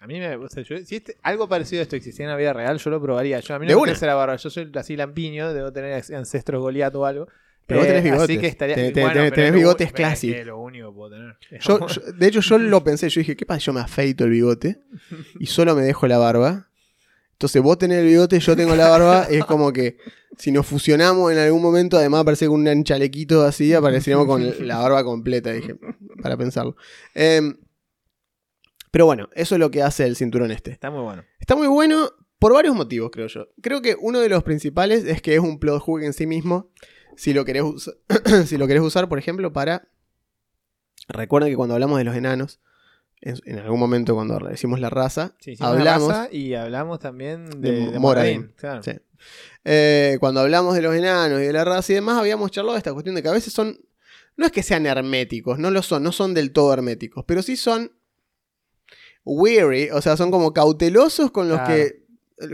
[0.00, 0.36] A mí me.
[0.36, 2.90] o sea, yo- si este- algo parecido a esto existiera en la vida real, yo
[2.90, 3.40] lo probaría.
[3.40, 4.36] Yo, a mí no me crece la barba.
[4.36, 7.26] Yo soy así lampiño, debo tener ancestros Goliat o algo.
[7.66, 8.24] Pero vos tenés Eh, bigotes.
[8.30, 8.76] Así que estaría.
[8.76, 10.36] Tenés- tenés- bueno, tenés lo bigotes u- classic.
[10.36, 11.36] Es lo único que puedo tener.
[11.60, 13.58] yo, yo- de hecho yo lo pensé, yo dije, ¿qué pasa?
[13.58, 14.82] Yo me afeito el bigote
[15.40, 16.68] y solo me dejo la barba.
[17.36, 19.98] Entonces vos tenés el bigote, yo tengo la barba, es como que
[20.38, 24.78] si nos fusionamos en algún momento, además aparece con un chalequito así, apareceríamos con la
[24.78, 25.76] barba completa, dije,
[26.22, 26.76] para pensarlo.
[27.14, 27.58] Em,
[28.90, 30.70] pero bueno, eso es lo que hace el cinturón este.
[30.70, 31.24] Está muy bueno.
[31.38, 33.48] Está muy bueno por varios motivos, creo yo.
[33.60, 36.70] Creo que uno de los principales es que es un plot hook en sí mismo.
[37.18, 37.64] Si lo querés,
[38.46, 39.90] si lo querés usar, por ejemplo, para...
[41.08, 42.60] Recuerden que cuando hablamos de los enanos,
[43.20, 46.08] en, en algún momento cuando decimos la raza, Sí, hablamos...
[46.08, 48.00] raza y hablamos también de de, de Moradin.
[48.00, 48.82] Moradin, claro.
[48.82, 48.92] Sí.
[49.64, 52.78] Eh, cuando hablamos de los enanos y de la raza y demás, habíamos charlado de
[52.78, 53.80] esta cuestión de que a veces son...
[54.36, 57.56] No es que sean herméticos, no lo son, no son del todo herméticos, pero sí
[57.56, 57.90] son
[59.24, 61.74] weary, o sea, son como cautelosos con los Claro.
[61.74, 62.06] que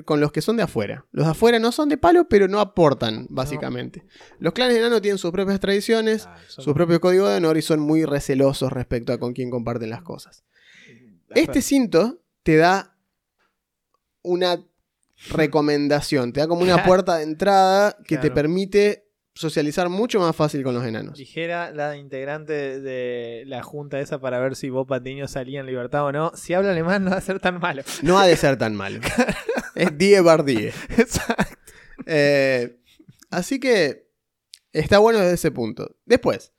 [0.05, 1.07] con los que son de afuera.
[1.11, 4.05] Los de afuera no son de palo, pero no aportan, básicamente.
[4.39, 7.63] Los clanes enanos tienen sus propias tradiciones, Ah, son- su propio código de honor y
[7.63, 10.45] son muy recelosos respecto a con quién comparten las cosas.
[11.35, 12.97] Este cinto te da
[14.23, 14.65] una
[15.31, 20.63] recomendación, te da como una puerta de entrada que te permite socializar mucho más fácil
[20.63, 21.17] con los enanos.
[21.17, 26.05] Dijera la integrante de la junta esa para ver si Bob Patiño salía en libertad
[26.05, 26.33] o no.
[26.35, 27.83] Si habla alemán no va a ser tan malo.
[28.03, 29.01] No ha de ser tan malo.
[29.75, 30.69] es die bar die.
[30.99, 31.57] Exacto.
[32.07, 32.79] Eh,
[33.31, 34.09] así que
[34.73, 35.97] está bueno desde ese punto.
[36.05, 36.53] Después,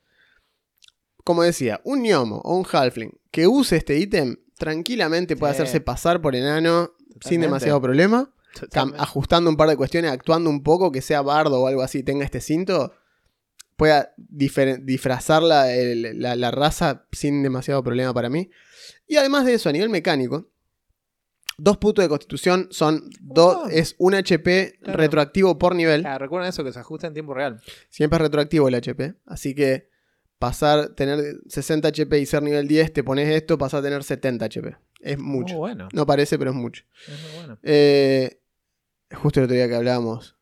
[1.23, 5.61] como decía, un gnomo o un halfling que use este ítem tranquilamente puede Sí.
[5.61, 8.29] hacerse pasar por enano sin demasiado problema.
[8.99, 12.23] ajustando un par de cuestiones, actuando un poco, que sea bardo o algo así, tenga
[12.23, 12.93] este cinto,
[13.75, 18.51] pueda disfrazar la, el- la- la raza sin demasiado problema para mí.
[19.07, 20.51] Y además de eso, a nivel mecánico,
[21.57, 23.69] dos puntos de constitución son dos, Oh.
[23.69, 24.97] es un HP Claro.
[24.99, 26.05] retroactivo por nivel.
[26.05, 27.59] Ah, recuerden eso, que se ajusta en tiempo real.
[27.89, 29.15] Siempre es retroactivo el HP.
[29.25, 29.89] Así que
[30.47, 34.45] pasar, tener 60 HP y ser nivel 10, te pones esto, pasar a tener 70
[34.45, 34.75] HP.
[34.99, 35.53] Es mucho.
[35.55, 35.87] Muy bueno.
[35.93, 36.83] No parece, pero es mucho.
[37.07, 37.59] Es muy bueno.
[37.63, 38.39] Eh,
[39.13, 40.35] justo el otro día que hablábamos,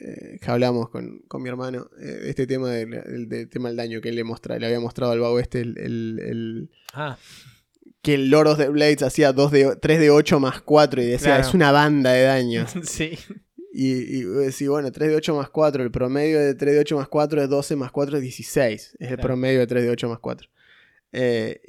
[0.00, 3.76] eh, que hablamos con, con mi hermano, eh, este tema del, del- del tema del
[3.76, 7.16] daño que él le, mostra, le había mostrado al vago este, el, el- el- Ah,
[8.02, 11.06] que el Lord of the Blades hacía 2 de, 3 de 8 más 4 y
[11.06, 11.42] decía, Claro.
[11.48, 12.66] es una banda de daño.
[12.82, 13.18] sí.
[13.78, 16.96] Y, y decís, bueno, 3 de 8 más 4, el promedio de 3 de 8
[16.96, 18.72] más 4 es 12 más 4 es 16.
[18.72, 19.22] Es el Claro.
[19.22, 20.48] promedio de 3 de 8 más 4.
[21.12, 21.60] Eh,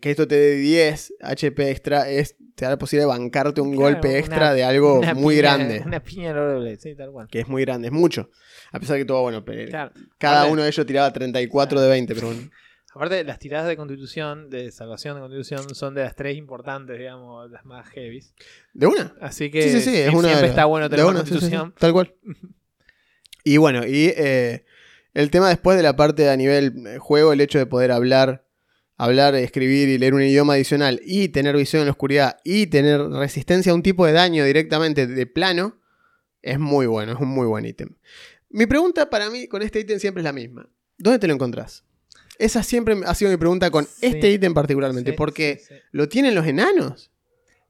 [0.00, 3.72] que esto te dé 10 HP extra es, te da la posibilidad de bancarte un
[3.76, 5.82] Claro, golpe extra una- de algo muy piña- grande.
[5.86, 7.28] Una piña de doble, sí, tal cual.
[7.28, 8.30] Que es muy grande, es mucho.
[8.70, 9.92] A pesar que todo, bueno, Claro.
[10.18, 12.42] cada Aparte- uno de ellos tiraba 34 de 20, pero bueno.
[12.94, 17.50] Aparte, las tiradas de constitución, de salvación de constitución, son de las tres importantes, digamos,
[17.50, 18.32] las más heavies.
[18.72, 19.14] ¿De una?
[19.20, 21.74] Así que Sí, sí, sí, es sie- una de siempre está bueno tener una, constitución.
[21.78, 22.14] tal cual.
[23.46, 24.64] Y bueno, y eh,
[25.12, 28.46] el tema después de la parte a nivel eh, juego, el hecho de poder hablar,
[28.96, 33.00] hablar, escribir y leer un idioma adicional y tener visión en la oscuridad y tener
[33.10, 35.78] resistencia a un tipo de daño directamente de plano,
[36.40, 37.90] es muy bueno, es un muy buen ítem.
[38.48, 40.66] Mi pregunta para mí con este ítem siempre es la misma.
[40.96, 41.84] ¿Dónde te lo encontrás?
[42.38, 44.06] Esa siempre ha sido mi pregunta con Sí.
[44.06, 45.74] este ítem particularmente, Sí, porque sí.
[45.92, 47.10] ¿lo tienen los enanos?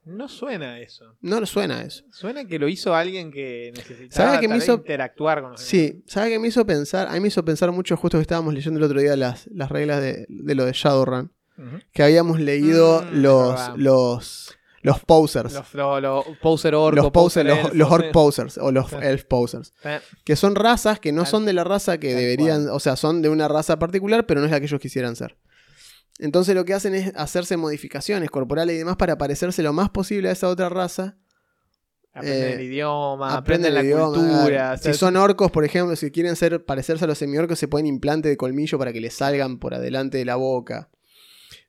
[0.07, 1.17] No suena eso.
[1.23, 2.05] No lo suena eso.
[2.13, 6.29] Suena que lo hizo alguien que necesitaba ¿Sabe me hizo- interactuar con los Sí, ¿sabe
[6.31, 7.09] qué me hizo pensar?
[7.09, 9.71] A mí me hizo pensar mucho, justo que estábamos leyendo el otro día las, las
[9.71, 11.33] reglas de, de lo de Shadowrun,
[11.93, 15.53] que habíamos leído Mm, los, los, los posers.
[15.55, 15.65] Los,
[16.41, 18.97] poser orco, Los, poser, los, orc posers o los Sí.
[19.03, 19.73] elf posers,
[20.25, 22.95] que son razas que no Tal- son de la raza que tal deberían, o sea,
[22.95, 25.37] son de una raza particular, pero no es la que ellos quisieran ser.
[26.21, 30.29] Entonces lo que hacen es hacerse modificaciones corporales y demás para parecerse lo más posible
[30.29, 31.17] a esa otra raza.
[32.13, 34.75] Aprenden Eh, el idioma, Aprenden la idioma, cultura.
[34.75, 37.87] o Si son orcos, por ejemplo, si quieren ser parecerse a los semiorcos, se ponen
[37.87, 40.91] implante de colmillo para que les salgan por adelante de la boca.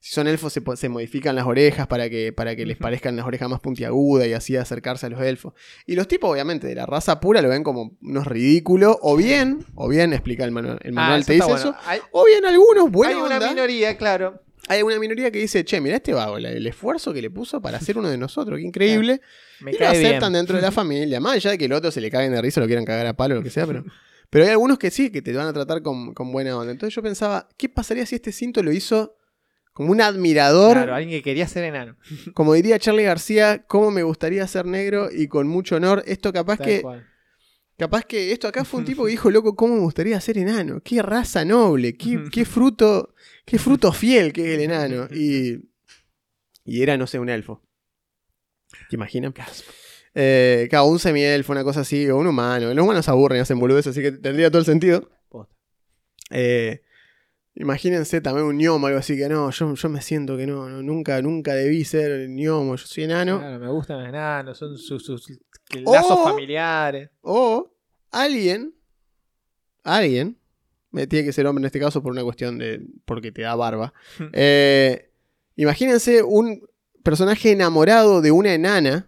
[0.06, 3.26] Si son elfos, se, se modifican las orejas para que, para que les parezcan las
[3.26, 5.54] orejas más puntiagudas y así acercarse a los elfos.
[5.88, 8.98] Y los tipos, obviamente, de la raza pura lo ven como unos ridículos.
[9.02, 11.60] O bien, o bien, explica el manual, el ah, manual te dice bueno.
[11.60, 11.76] eso.
[11.88, 14.44] Hay, O bien algunos, buena hay una onda, minoría, claro.
[14.68, 17.80] hay una minoría que dice, che, mira este vago, el esfuerzo que le puso para
[17.80, 19.22] ser uno de nosotros, qué increíble.
[19.60, 20.34] Me y lo aceptan bien.
[20.34, 21.20] dentro de la familia.
[21.20, 23.18] Más allá de que el otro se le caguen de risa, lo quieran cagar a
[23.18, 23.84] palo, lo que sea, pero,
[24.30, 26.72] pero hay algunos que sí, que te van a tratar con, con buena onda.
[26.72, 29.18] Entonces yo pensaba, ¿qué pasaría si este cinto lo hizo
[29.76, 30.72] como un admirador?
[30.78, 31.98] Claro, alguien que quería ser enano.
[32.34, 36.02] Como diría Charlie García, cómo me gustaría ser negro y con mucho honor.
[36.08, 37.06] Esto capaz Tal que, cual.
[37.78, 40.80] capaz que esto acá fue un tipo que dijo, loco, cómo me gustaría ser enano.
[40.82, 45.10] Qué raza noble, qué, qué fruto, qué fruto fiel que es el enano.
[45.14, 45.60] Y,
[46.64, 47.62] y era, no sé, un elfo.
[48.90, 49.34] ¿Te imaginas?
[50.14, 52.74] Eh, claro, un semielfo, una cosa así, o un humano.
[52.74, 55.10] Los humanos se aburren y hacen boludeces, así que tendría todo el sentido.
[56.32, 56.82] Eh,
[57.56, 60.82] imagínense también un gnomo, algo así que no, yo, yo me siento que no, no,
[60.84, 63.40] nunca, nunca debí ser gnomo, yo soy enano.
[63.40, 65.28] Claro, me gustan los enanos, son sus, sus
[65.86, 67.10] lazos O- familiares.
[67.22, 67.72] O
[68.12, 68.74] alguien,
[69.84, 70.38] alguien,
[70.92, 73.56] me tiene que ser hombre en este caso por una cuestión de, porque te da
[73.56, 73.94] barba.
[74.34, 75.10] Eh,
[75.56, 76.62] imagínense un
[77.04, 79.08] personaje enamorado de una enana.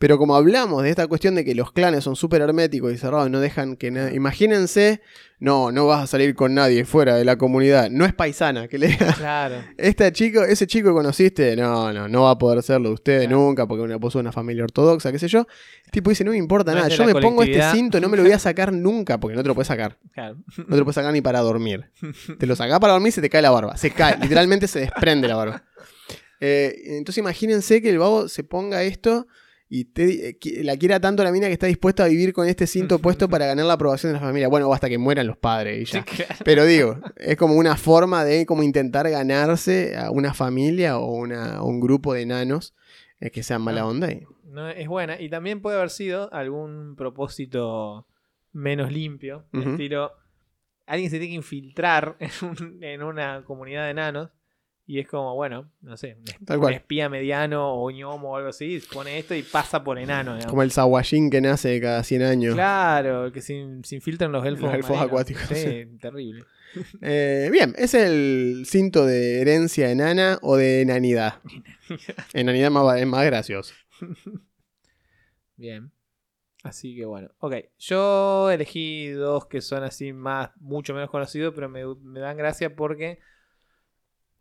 [0.00, 3.26] Pero como hablamos de esta cuestión de que los clanes son súper herméticos y cerrados
[3.26, 4.14] y no dejan que nadie...
[4.14, 5.00] Imagínense,
[5.40, 7.90] no, no vas a salir con nadie fuera de la comunidad.
[7.90, 9.56] No es paisana, que le diga, Claro.
[9.76, 13.36] este chico, ese chico que conociste, no, no, no va a poder serlo usted Claro.
[13.36, 15.48] nunca porque una puso una familia ortodoxa, qué sé yo.
[15.84, 18.16] El tipo dice, no me importa No nada, yo me pongo este cinto, no me
[18.16, 19.98] lo voy a sacar nunca porque no te lo puedes sacar.
[20.14, 20.36] claro.
[20.58, 21.90] No te lo puedes sacar ni para dormir.
[22.38, 23.76] Te lo sacás para dormir y se te cae la barba.
[23.76, 25.64] Se cae, literalmente se desprende la barba.
[26.40, 29.26] Eh, entonces imagínense que el vago se ponga esto
[29.70, 32.66] y te- eh, la quiera tanto la mina que está dispuesta a vivir con este
[32.66, 34.48] cinto puesto para ganar la aprobación de la familia.
[34.48, 36.04] Bueno, o hasta que mueran los padres y ya.
[36.06, 36.34] Sí, claro.
[36.44, 41.62] Pero digo, es como una forma de como intentar ganarse a una familia o una,
[41.62, 42.74] un grupo de enanos
[43.20, 43.86] eh, que sean mala Ah.
[43.86, 44.10] onda.
[44.12, 45.20] y- No, es buena.
[45.20, 48.06] Y también puede haber sido algún propósito
[48.52, 49.44] menos limpio.
[49.52, 49.70] Ujú.
[49.72, 50.12] Estilo,
[50.86, 54.30] alguien se tiene que infiltrar en, un- en una comunidad de enanos.
[54.90, 58.48] Y es como, bueno, no sé, un, Tal un espía mediano o ñomo o algo
[58.48, 60.32] así, pone esto y pasa por enano.
[60.32, 60.50] digamos.
[60.50, 62.54] Como el Sawajin que nace cada 100 años.
[62.54, 65.06] Claro, el que se, se infiltran los elfos, Los elfos marinos.
[65.08, 66.42] acuáticos, Sí, terrible.
[67.02, 71.34] Eh, bien, es el cinto de herencia enana o de enanidad.
[72.34, 73.74] Enanidad más, es más gracioso.
[75.56, 75.90] Bien.
[76.62, 77.30] Así que bueno.
[77.38, 82.36] Ok, yo elegí dos que son así más, mucho menos conocidos, pero me, me dan
[82.36, 83.18] gracia porque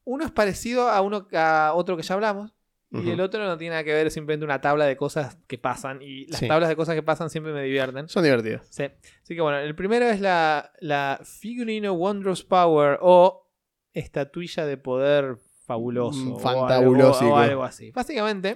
[0.09, 2.53] uno es parecido a uno a otro que ya hablamos.
[2.89, 5.57] Y el otro no tiene nada que ver, es simplemente una tabla de cosas que
[5.57, 6.01] pasan.
[6.01, 6.47] Y las Sí.
[6.47, 8.07] tablas de cosas que pasan siempre me divierten.
[8.07, 8.65] Son divertidos.
[8.69, 8.83] Sí.
[9.23, 13.51] Así que bueno, el primero es la, la Figurino Wondrous Power o
[13.91, 16.17] estatuilla de poder fabuloso.
[16.19, 17.25] Mm, o fantabulósico.
[17.25, 17.91] algo- O algo así.
[17.91, 18.55] Básicamente,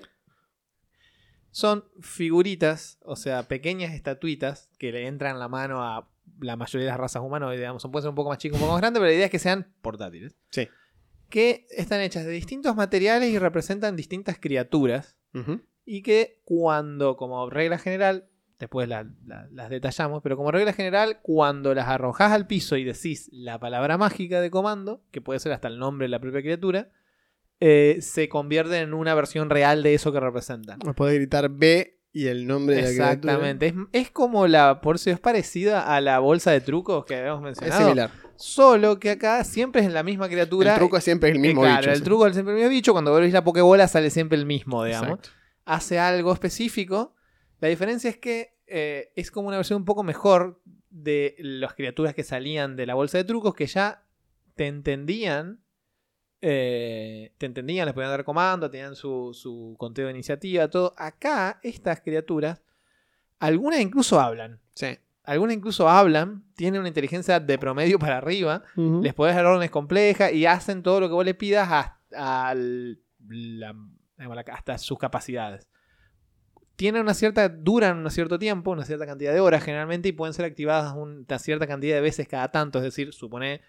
[1.51, 6.09] son figuritas, o sea, pequeñas estatuitas que le entran la mano a
[6.39, 7.51] la mayoría de las razas humanas.
[7.51, 9.31] Digamos, pueden ser un poco más chicos, un poco más grandes, pero la idea es
[9.31, 10.37] que sean portátiles.
[10.51, 10.69] Sí.
[11.31, 15.17] Que están hechas de distintos materiales y representan distintas criaturas.
[15.85, 18.27] Y que cuando, como regla general,
[18.59, 22.83] después la- la- las detallamos, pero como regla general, cuando las arrojás al piso y
[22.83, 26.41] decís la palabra mágica de comando, que puede ser hasta el nombre de la propia
[26.41, 26.91] criatura,
[27.59, 30.79] eh, se convierte en una versión real de eso que representan.
[30.85, 33.11] No podés gritar B y el nombre de la criatura.
[33.13, 33.67] Exactamente.
[33.67, 37.39] Es, es como la, por si es parecida a la bolsa de trucos que habíamos
[37.39, 37.83] Es mencionado.
[37.83, 38.11] similar.
[38.41, 40.73] Solo que acá siempre es la misma criatura.
[40.73, 41.91] El truco es siempre el mismo Eh, claro, bicho.
[41.91, 42.03] el sí.
[42.03, 42.91] truco es siempre el mismo bicho.
[42.93, 45.09] Cuando volvés la pokebola sale siempre el mismo, digamos.
[45.19, 45.29] Exacto.
[45.65, 47.15] Hace algo específico.
[47.59, 52.13] La diferencia es que eh, es como una versión un poco mejor de las criaturas
[52.13, 54.03] que salían de la bolsa de trucos que ya
[54.55, 55.61] te entendían.
[56.41, 60.93] eh, te entendían, les podían dar comando, tenían su, su conteo de iniciativa, todo.
[60.97, 62.63] Acá, estas criaturas,
[63.39, 64.59] algunas incluso hablan.
[64.73, 64.97] Sí.
[65.23, 68.63] Algunas incluso hablan, tienen una inteligencia de promedio para arriba
[69.03, 73.75] les podés dar órdenes complejas y hacen todo lo que vos le pidas hasta, la-
[74.51, 75.67] hasta sus capacidades.
[76.75, 80.33] Tienen una cierta, duran un cierto tiempo, una cierta cantidad de horas generalmente y pueden
[80.33, 83.61] ser activadas una cierta cantidad de veces cada tanto, es decir, supone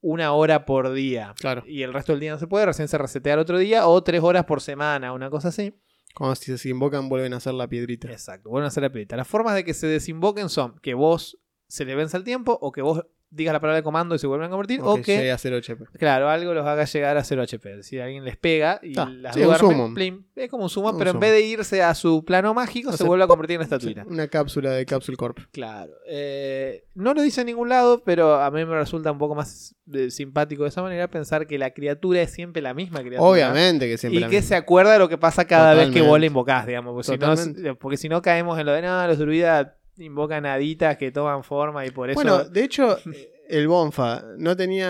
[0.00, 1.34] una hora por día.
[1.40, 1.64] Claro.
[1.66, 4.00] Y el resto del día no se puede, recién se resetea el otro día o
[4.04, 5.74] tres horas por semana, una cosa así.
[6.14, 8.10] Cuando si se invocan vuelven a hacer la piedrita.
[8.10, 9.16] Exacto, vuelven a hacer la pirita.
[9.16, 12.72] Las formas de que se desinvoquen son que vos se le vence el tiempo o
[12.72, 15.02] que vos digas la palabra de comando y se vuelven a convertir O o que
[15.02, 15.84] que llegue a 0 HP.
[15.98, 17.82] Claro, algo los haga llegar a 0 HP.
[17.82, 20.94] Si alguien les pega y Ah, las sí, un duerme, plim, es como un summon,
[20.94, 23.62] Un pero en vez de irse a su plano mágico, se vuelve a convertir en
[23.62, 24.04] estatuita.
[24.08, 25.38] Una cápsula de Capsule Corp.
[25.52, 25.92] Claro.
[26.08, 29.74] Eh, no lo dice en ningún lado, pero a mí me resulta un poco más
[29.92, 33.22] eh, simpático de esa manera pensar que la criatura es siempre la misma criatura.
[33.28, 34.48] Obviamente que siempre Y la que misma.
[34.48, 36.92] se acuerda de lo que pasa cada vez que vos le invocás, digamos.
[36.94, 40.96] Porque si, no, porque si no caemos en lo de no, los druidas invocan haditas
[40.96, 42.14] que toman forma y por eso.
[42.14, 42.98] Bueno, de hecho,
[43.48, 44.88] el Bonfa no tenía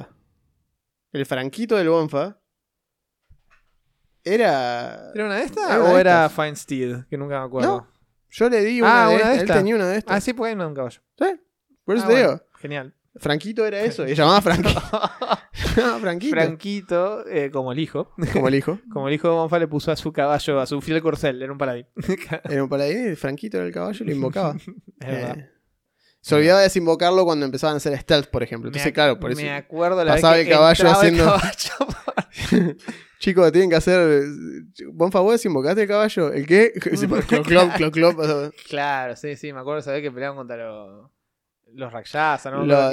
[0.00, 0.08] a-
[1.12, 2.38] El franquito del Bonfa
[4.24, 5.10] era...
[5.14, 6.32] ¿Era una de estas Era o de era estas.
[6.32, 7.04] Feinsteed?
[7.10, 7.68] Que nunca me acuerdo.
[7.68, 7.88] No,
[8.30, 9.50] Yo le di una, Ah, de, una de estas.
[9.50, 10.16] Él tenía una de estas.
[10.16, 11.00] Ah, sí, porque de un caballo.
[11.18, 11.40] ¿Sí?
[11.84, 12.42] Por eso Ah, te bueno, digo.
[12.58, 12.94] Genial.
[13.16, 14.08] Franquito era eso.
[14.08, 14.80] Y llamaba Franquito.
[16.00, 16.34] Franquito.
[16.34, 18.12] Franquito, eh, como el hijo.
[18.32, 18.78] Como el hijo.
[18.92, 21.52] Como el hijo de Bonfa le puso a su caballo, a su fiel corcel, era
[21.52, 21.86] un paladín.
[22.48, 24.56] Era un paladín y Franquito era el caballo y lo invocaba.
[24.56, 24.66] Es
[25.06, 25.38] verdad.
[25.38, 25.48] Eh,
[26.20, 28.68] se olvidaba de desinvocarlo cuando empezaban a hacer stealth, por ejemplo.
[28.68, 29.40] Entonces, claro, por eso.
[29.42, 32.76] Me acuerdo la pasaba vez que el caballo entraba el haciendo- caballo.
[33.18, 34.22] Chicos, tienen que hacer.
[34.92, 36.32] Bonfa, ¿vos desinvocaste el caballo?
[36.32, 36.72] ¿El qué?
[36.72, 41.10] clop, clop, clop, claro, sí, sí, me acuerdo esa vez que peleaban contra los,
[41.74, 42.64] los Rakshasa, ¿no?
[42.66, 42.90] La-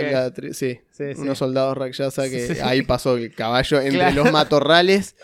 [0.51, 1.03] sí, sí, sí.
[1.17, 4.23] unos soldados Rakshasa que ahí pasó el caballo entre Claro.
[4.23, 5.15] los matorrales,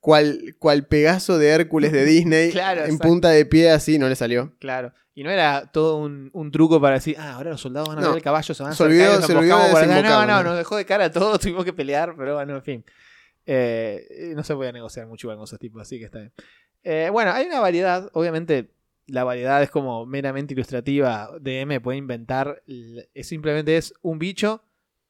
[0.00, 3.08] cual, cual Pegaso de Hércules de Disney, Claro, en exacto.
[3.08, 4.54] punta de pie así, no le salió.
[4.58, 4.92] Claro.
[5.14, 8.00] Y no era todo un, un truco para decir, ah, ahora los soldados van a
[8.02, 8.08] No.
[8.08, 10.02] ver el caballo, se van a Se y olvidó- se olvidó por acá".
[10.02, 10.42] No, ¿no?
[10.44, 12.84] nos dejó de cara a todos, tuvimos que pelear, pero bueno, en fin.
[13.46, 16.32] Eh, no se puede negociar mucho con esos tipos, así que está bien.
[16.84, 18.70] Eh, bueno, hay una variedad, obviamente
[19.10, 21.30] la variedad es como meramente ilustrativa.
[21.40, 24.62] DM puede inventar, es simplemente es un bicho,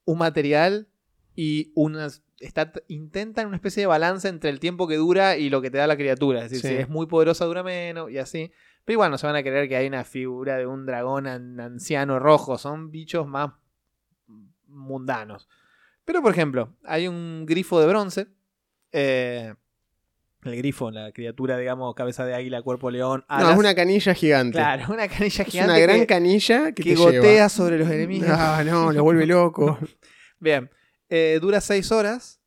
[0.04, 0.88] un material
[1.34, 2.22] y unas...
[2.40, 5.76] Está, intentan una especie de balance entre el tiempo que dura y lo que te
[5.76, 6.42] da la criatura.
[6.44, 6.74] Es decir, Sí.
[6.76, 8.50] si es muy poderosa dura menos y así.
[8.86, 11.60] Pero igual no se van a creer que hay una figura de un dragón an-
[11.60, 12.56] anciano rojo.
[12.56, 13.52] Son bichos más
[14.66, 15.48] mundanos.
[16.04, 18.26] Pero, por ejemplo, hay un grifo de bronce.
[18.92, 19.54] eh,
[20.44, 23.24] el grifo, la criatura, digamos, cabeza de águila, cuerpo león.
[23.28, 24.58] No, es una canilla gigante.
[24.58, 27.48] Claro, una canilla es gigante una gran que, canilla que, que te gotea lleva.
[27.48, 28.28] sobre los enemigos.
[28.30, 29.78] Ah, no, lo vuelve loco.
[30.38, 30.70] Bien,
[31.08, 32.40] eh, dura 6 horas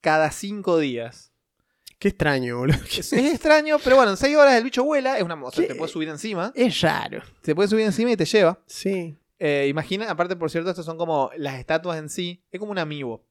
[0.00, 1.32] cada 5 días.
[1.98, 2.78] Qué extraño, boludo.
[2.90, 5.62] Es, es extraño, pero bueno, en 6 horas el bicho vuela, es una o sea,
[5.62, 5.68] ¿Qué?
[5.72, 7.22] te puede subir encima, Es raro.
[7.42, 8.58] te puede subir encima y te lleva.
[8.66, 9.16] Sí.
[9.38, 12.78] Eh, imagina, aparte, por cierto, estos son como las estatuas en sí, es como un
[12.78, 13.24] amigo.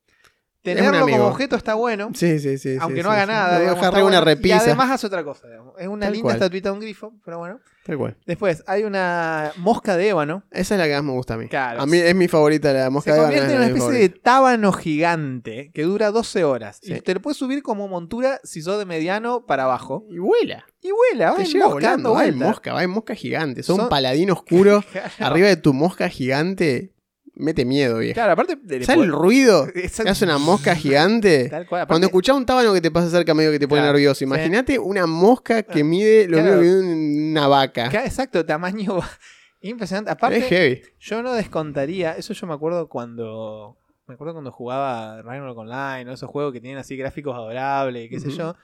[0.64, 2.78] Tenerlo como objeto está bueno, Sí, sí, sí.
[2.80, 3.32] aunque sí, no sí, haga sí.
[3.32, 3.60] nada.
[3.60, 4.22] Digamos, está una bueno.
[4.22, 4.56] repisa.
[4.56, 5.74] Y además hace otra cosa, digamos.
[5.80, 6.36] Es una Tal linda cual.
[6.36, 7.60] estatuita de un grifo, pero bueno.
[7.84, 8.16] Tal cual.
[8.28, 10.44] Después, hay una mosca de ébano.
[10.52, 11.48] Esa es la que más me gusta a mí.
[11.48, 11.82] Claro.
[11.82, 14.10] A mí es mi favorita, la mosca Se de convierte en ébano una especie de
[14.10, 16.80] tábano gigante que dura 12 horas.
[16.84, 16.94] Sí.
[16.94, 20.06] Y te lo puedes subir como montura si sos de mediano para abajo.
[20.12, 20.66] Y vuela.
[20.84, 22.14] Y vuela, va Te en mosca volando.
[22.14, 23.64] Va en mosca, va en mosca gigante.
[23.64, 24.84] Son Son- un paladín oscuro.
[24.92, 25.10] Claro.
[25.20, 26.94] Arriba de tu mosca gigante,
[27.36, 28.14] mete miedo, viejo.
[28.14, 28.58] Claro, aparte.
[28.62, 30.04] de- ¿Sabes el ruido Exacto.
[30.04, 31.50] que hace una mosca gigante?
[31.50, 31.88] Tal cual.
[31.88, 34.24] Cuando escuchás un tábano que te pasa cerca medio que te pone Claro, nervioso.
[34.24, 36.62] Imagínate una mosca que mide lo Claro.
[36.62, 37.90] mismo que una vaca.
[37.90, 39.00] Ca- Exacto, tamaño
[39.62, 40.12] impresionante.
[40.12, 40.82] Es Aparte, heavy.
[41.00, 46.14] yo no descontaría, eso yo me acuerdo cuando me acuerdo cuando jugaba Ragnarok Online, o
[46.14, 48.56] esos juegos que tienen así gráficos adorables, qué sé yo.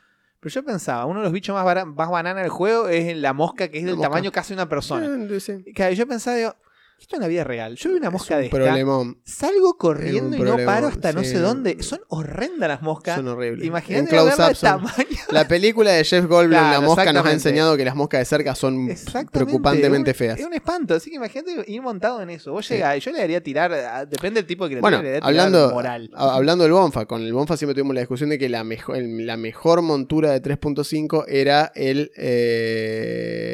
[0.41, 3.69] Pero yo pensaba, uno de los bichos más, más banana del juego es la mosca
[3.69, 4.09] que es La del mosca.
[4.09, 5.07] tamaño casi de una persona.
[5.39, 5.63] Sí.
[5.73, 6.55] Claro, yo pensaba, digo,
[6.99, 7.75] Esto en la vida real.
[7.75, 8.57] Yo vi una mosca de esta.
[8.57, 9.21] Problemón.
[9.23, 11.81] Salgo corriendo Es y un no paro hasta no sé dónde.
[11.83, 13.15] Son horrendas las moscas.
[13.15, 13.65] Son horribles.
[13.65, 14.93] Imagínate son- tamaño.
[15.31, 18.25] La película de Jeff Goldblum, Claro, La Mosca, nos ha enseñado que las moscas de
[18.25, 18.89] cerca son
[19.31, 20.39] preocupantemente Es un- feas.
[20.39, 20.95] Es un espanto.
[20.95, 22.51] Así que imagínate ir montado en eso.
[22.51, 22.73] Vos Sí.
[22.73, 24.09] llegás y yo le daría tirar.
[24.09, 24.97] Depende del tipo de criatura.
[24.97, 26.09] Bueno, le daría tirar hablando, moral.
[26.15, 28.97] a- hablando del Bonfa, con el Bonfa siempre tuvimos la discusión de que la mejor,
[28.97, 33.45] el- la mejor montura de 3.5 era el eh,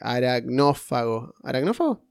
[0.00, 1.34] aragnófago.
[1.44, 2.05] ¿Aragnófago?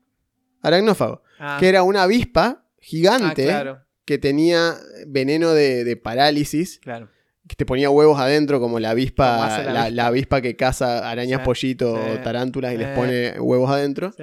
[0.67, 1.21] Aragnófago.
[1.39, 4.75] Ah, Que era una avispa ah, gigante claro, que tenía
[5.07, 7.09] veneno de, de parálisis, claro.
[7.47, 9.89] que te ponía huevos adentro, como la avispa, la la, avispa.
[9.91, 14.13] la avispa que caza arañas Sí, pollito sí, o tarántulas y les pone huevos adentro.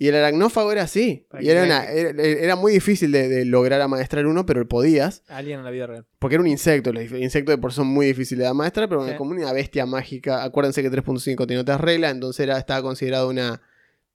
[0.00, 1.26] Y el aragnófago era así.
[1.40, 5.24] Y era, una- era, era muy difícil de, de lograr amaestrar uno, pero podías.
[5.26, 6.06] Alien en la vida real.
[6.20, 6.92] Porque era un insecto.
[6.92, 9.14] Los insectos de por sí son muy difíciles de amaestrar, pero Sí.
[9.16, 10.44] como una bestia mágica.
[10.44, 13.60] Acuérdense que 3.5 tiene otras reglas, entonces era, estaba considerado una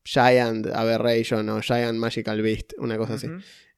[0.04, 3.28] Giant Aberration o Giant Magical Beast, una cosa así.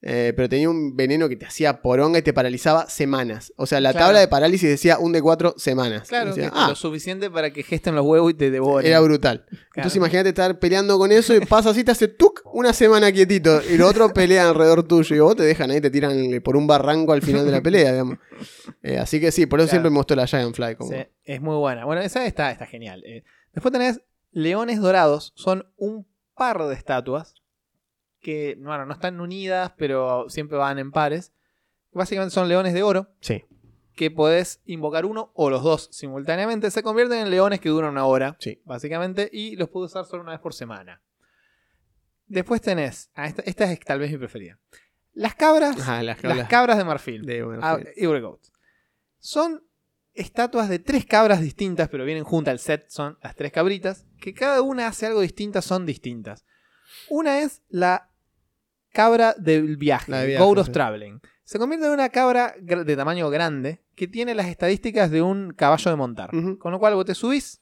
[0.08, 3.52] Eh, pero tenía un veneno que te hacía poronga y te paralizaba semanas.
[3.56, 4.06] O sea, la Claro.
[4.08, 6.08] tabla de parálisis decía un de 4 semanas.
[6.10, 8.86] Claro, Decía, que ah, lo suficiente para que gesten los huevos y te devoren.
[8.88, 9.46] era brutal.
[9.76, 13.62] Entonces imagínate estar peleando con eso y pasa así, te hace tuk una semana quietito
[13.68, 16.68] y los otros pelean alrededor tuyo y vos te dejan ahí, te tiran por un
[16.68, 18.20] barranco al final de la pelea, digamos.
[18.84, 19.72] Eh, así que sí, por eso Claro.
[19.72, 20.76] siempre me gustó la Giant Fly.
[20.76, 20.92] Como...
[20.92, 21.86] Sí, es muy buena.
[21.86, 23.02] Bueno, esa está, está genial.
[23.08, 25.34] Eh, después tenés leones dorados.
[25.36, 26.06] Son un
[26.36, 27.36] par de estatuas
[28.20, 31.32] que, bueno, no están unidas, pero siempre van en pares.
[31.92, 33.46] Básicamente son leones de oro Sí,
[33.96, 36.70] que podés invocar uno o los dos simultáneamente.
[36.72, 38.62] Se convierten en leones que duran una hora, sí.
[38.66, 41.02] básicamente, y los puedes usar solo una vez por semana.
[42.28, 44.60] Después tenés, ah, esta, esta es tal vez mi preferida.
[45.14, 47.26] Las cabras, Ajá, las las cabras de marfil.
[47.26, 47.78] de Ah,
[48.22, 48.40] Goat.
[49.20, 49.65] Son
[50.16, 54.34] estatuas de tres cabras distintas, pero vienen juntas al set, son las tres cabritas, que
[54.34, 56.46] cada una hace algo distinta, son distintas.
[57.10, 58.10] Una es la
[58.92, 60.72] cabra del viaje, de viaje, sí.
[60.72, 61.22] Traveling.
[61.44, 65.92] Se convierte en una cabra de tamaño grande que tiene las estadísticas de un caballo
[65.92, 66.32] de montar.
[66.58, 67.62] Con lo cual vos te subís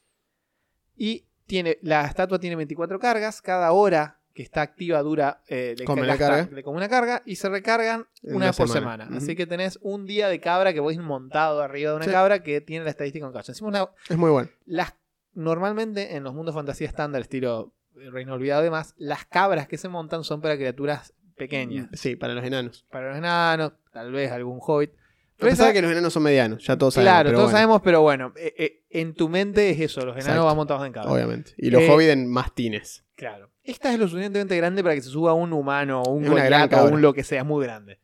[0.95, 5.85] y tiene, la estatua tiene 24 cargas, cada hora que está activa dura eh, de,
[5.85, 6.49] Come la carga.
[6.63, 9.07] como una carga y se recargan En una vez por semana.
[9.15, 12.11] Así que tenés un día de cabra que vos montado arriba de una Sí.
[12.11, 13.25] cabra que tiene la estadística.
[13.47, 14.49] Encima una- Es muy bueno.
[14.65, 14.95] las,
[15.33, 19.87] normalmente en los mundos fantasía estándar, estilo Reino Olvidado y demás, las cabras que se
[19.87, 21.89] montan son para criaturas pequeñas.
[21.93, 22.85] Sí, para los enanos.
[22.89, 24.91] Para los enanos, tal vez algún hobbit.
[25.37, 27.11] Pero pesar esa- que los enanos son medianos, ya todos sabemos.
[27.13, 30.25] claro, todos bueno, sabemos, pero bueno, eh, eh, en tu mente es eso, los enanos
[30.25, 30.45] Exacto.
[30.45, 31.11] van montados en cabra.
[31.11, 31.53] Obviamente.
[31.57, 33.03] Y los Eh, hobbits en mastines.
[33.29, 33.51] Claro.
[33.63, 36.73] Esta es lo suficientemente grande para que se suba un humano o un Es Goliath
[36.73, 37.99] o un lo que sea, muy grande.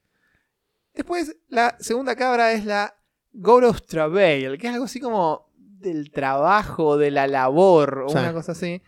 [0.93, 2.95] Después, la segunda cabra es la
[3.33, 8.17] God of Travail, que es algo así como del trabajo, de la labor, o Sí.
[8.17, 8.81] una cosa así.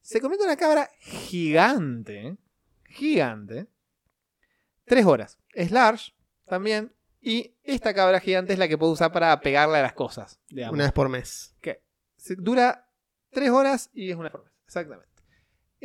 [0.00, 2.36] Se convierte en una cabra gigante.
[2.86, 3.66] Gigante.
[4.86, 5.38] Tres horas.
[5.52, 6.12] Es large
[6.46, 6.92] también.
[7.20, 10.40] Y esta cabra gigante es la que puedo usar para pegarle a las cosas.
[10.48, 10.74] digamos.
[10.74, 11.54] Una vez por mes.
[11.60, 11.82] Que
[12.16, 12.88] se- dura
[13.30, 14.50] tres horas y es una forma.
[14.66, 15.13] Exactamente.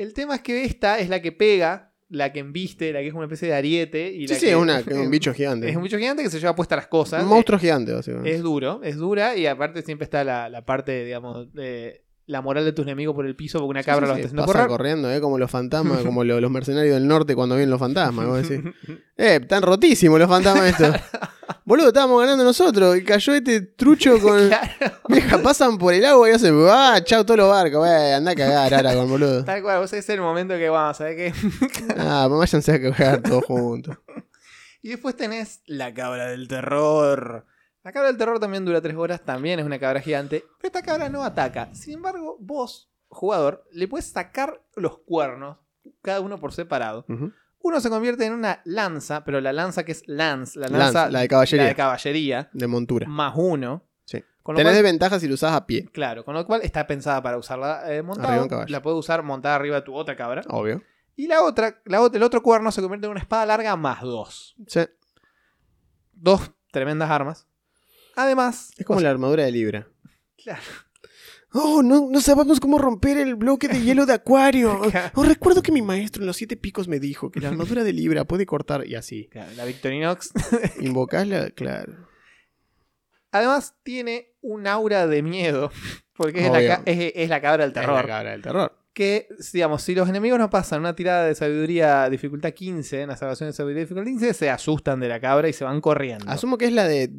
[0.01, 3.13] El tema es que esta es la que pega, la que embiste, la que es
[3.13, 4.11] una especie de ariete.
[4.13, 5.69] Y Sí, la sí, que- es, una- es un bicho gigante.
[5.69, 7.21] Es un bicho gigante que se lleva puesta las cosas.
[7.23, 8.33] Un monstruo gigante, básicamente.
[8.33, 11.47] Es duro, es dura y aparte siempre está la, la parte, digamos,
[12.25, 14.27] la moral de tus enemigos por el piso porque una cabra sí, lo sí, está
[14.29, 14.67] haciendo correr.
[14.67, 15.19] corriendo, ¿eh?
[15.19, 18.25] Como los fantasmas, como lo- los mercenarios del norte cuando vienen los fantasmas.
[18.27, 18.63] vos decís,
[19.17, 20.95] eh, están rotísimos los fantasmas estos.
[21.69, 24.49] Boludo, estábamos ganando nosotros y cayó este trucho con.
[24.49, 26.55] Claro, pasan por el agua y hacen.
[26.67, 27.87] ¡Ah, chao todos los barcos!
[27.87, 29.45] Eh, anda a cagar, ahora con boludo.
[29.45, 31.31] tal cual, vos es el momento que vamos, ¿sabes qué?
[31.95, 33.95] Ah, váyanse a cagar todos juntos.
[34.81, 37.45] Y después tenés la cabra del terror.
[37.83, 40.81] La cabra del terror también dura tres horas, también es una cabra gigante, pero esta
[40.81, 41.69] cabra no ataca.
[41.75, 45.57] Sin embargo, vos, jugador, le puedes sacar los cuernos,
[46.01, 47.05] cada uno por separado.
[47.61, 51.09] Uno se convierte en una lanza, pero la lanza que es lance, la Lance, lanza
[51.11, 51.63] la de caballería.
[51.63, 53.07] la de caballería, De montura.
[53.07, 53.83] más uno.
[54.05, 54.23] Sí.
[54.41, 56.87] Con lo Tenés cual- desventajas si lo usás a pie, Claro, con lo cual está
[56.87, 58.41] pensada para usarla eh, Arriba montada.
[58.41, 58.71] un caballo.
[58.71, 60.41] La puedes usar montada arriba de tu otra cabra.
[60.49, 60.81] obvio.
[61.17, 64.01] Y la otra, la otra, el otro cuerno se convierte en una espada larga más
[64.01, 64.55] dos.
[64.67, 64.81] Sí.
[66.13, 67.45] Dos tremendas armas.
[68.15, 69.87] Además, Es como la armadura de Libra.
[70.41, 70.61] Claro.
[71.51, 74.79] Oh, no, no sabemos cómo romper el bloque de hielo de acuario.
[74.91, 75.11] Claro.
[75.15, 77.91] Oh, recuerdo que mi maestro en los siete picos me dijo que la armadura de
[77.93, 79.27] Libra puede cortar y así.
[79.31, 80.31] claro, la Victorinox.
[80.81, 82.07] Invocasla, claro.
[83.31, 85.71] Además, tiene un aura de miedo.
[86.13, 87.95] Porque es la, es- es cabra del Es terror.
[88.01, 88.75] la cabra del terror.
[88.93, 93.15] que, digamos, si los enemigos no pasan una tirada de sabiduría dificultad 15, en la
[93.15, 96.29] salvación de sabiduría dificultad 15, se asustan de la cabra y se van corriendo.
[96.29, 97.09] Asumo que es la de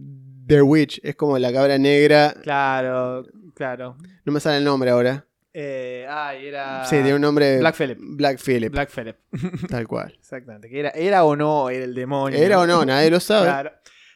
[0.46, 1.00] The Witch.
[1.02, 2.34] Es como la cabra negra.
[2.42, 3.24] Claro,
[3.61, 3.96] claro.
[4.24, 5.26] No me sale el nombre ahora.
[5.52, 6.84] Eh, ay, era.
[6.86, 7.58] Sí, tiene un nombre.
[7.58, 7.98] Black Phillip.
[8.00, 9.16] Black Phillip, Black Phillip.
[9.68, 10.14] tal cual.
[10.18, 10.70] Exactamente.
[10.70, 12.38] Que era, era o no era el demonio.
[12.38, 13.46] Era o no, nadie lo sabe.
[13.46, 13.72] Claro.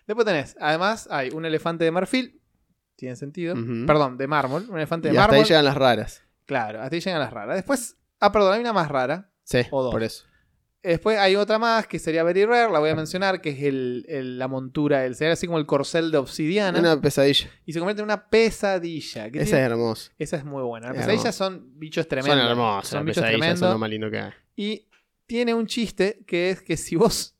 [0.06, 2.40] Después tenés, además, hay un elefante de marfil.
[2.96, 3.54] Tiene sentido.
[3.86, 4.66] Perdón, de mármol.
[4.70, 5.42] Un elefante de Y hasta mármol.
[5.44, 6.22] ahí llegan las raras.
[6.46, 7.56] Claro, hasta ahí llegan las raras.
[7.56, 7.96] Después.
[8.20, 9.30] Ah, perdón, hay una más rara.
[9.42, 9.92] Sí, O dos.
[9.92, 10.24] por eso.
[10.84, 14.04] Después hay otra más que sería Very Rare, la voy a mencionar, que es el,
[14.08, 16.78] el- la montura, el sería así como el corcel de obsidiana.
[16.78, 17.48] Una pesadilla.
[17.64, 19.24] Y se convierte en una pesadilla.
[19.26, 20.12] Esa tiene- es hermosa.
[20.18, 20.88] esa es muy buena.
[20.88, 22.38] Las Es pesadillas son bichos tremendos.
[22.38, 22.88] Son hermosas.
[22.88, 23.60] Son las bichos pesadillas tremendos.
[23.60, 24.32] son lo más lindo que hay.
[24.56, 24.88] Y
[25.26, 27.34] tiene un chiste que es que si vos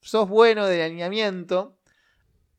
[0.00, 1.78] sos bueno de alineamiento,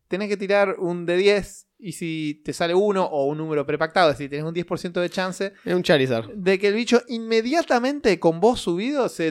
[0.09, 4.09] tenés que tirar un de 10 y si te sale uno o un número prepactado,
[4.09, 6.29] es decir, tenés un 10% de chance Es un Charizard.
[6.33, 9.25] de que el bicho inmediatamente con vos subido se,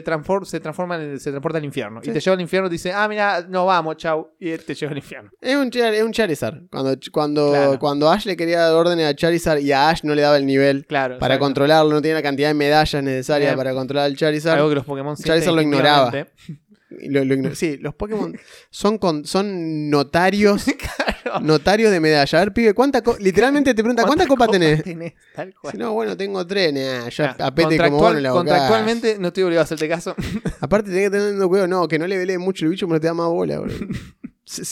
[0.45, 2.01] se transforma en- se transporta al infierno.
[2.01, 2.09] Sí.
[2.09, 4.29] Y te lleva al infierno y te dice, ah, mira, no vamos, chau.
[4.39, 5.29] Y te lleva al infierno.
[5.41, 6.67] Es un, Char- es un Charizard.
[6.71, 7.79] Cuando, cuando, Claro.
[7.79, 10.45] cuando Ash le quería dar órdenes a Charizard y a Ash no le daba el
[10.45, 11.19] nivel Claro.
[11.19, 14.55] para controlarlo, no tenía la cantidad de medallas necesarias para controlar al Charizard.
[14.57, 16.11] Algo que los Pokémon Charizard lo ignoraba.
[16.89, 18.33] lo- lo igno- sí, los Pokémon
[18.69, 20.63] son, con, son notarios
[21.31, 21.45] Claro.
[21.45, 22.37] notarios de medalla.
[22.39, 24.83] A ver, pibe, ¿cuánta literalmente te pregunta, ¿cuántas copas tenés?
[25.35, 25.71] Tal cual.
[25.71, 26.73] Si no, bueno, tengo tres.
[26.73, 30.15] Nah, yo Ah, apete como vos no contractualmente no estoy obligado a hacerte caso.
[30.61, 33.01] Aparte, tenés que tener cuidado, no, que no le vele mucho el bicho, pero no
[33.01, 33.61] te da más bola,
[34.45, 34.63] se,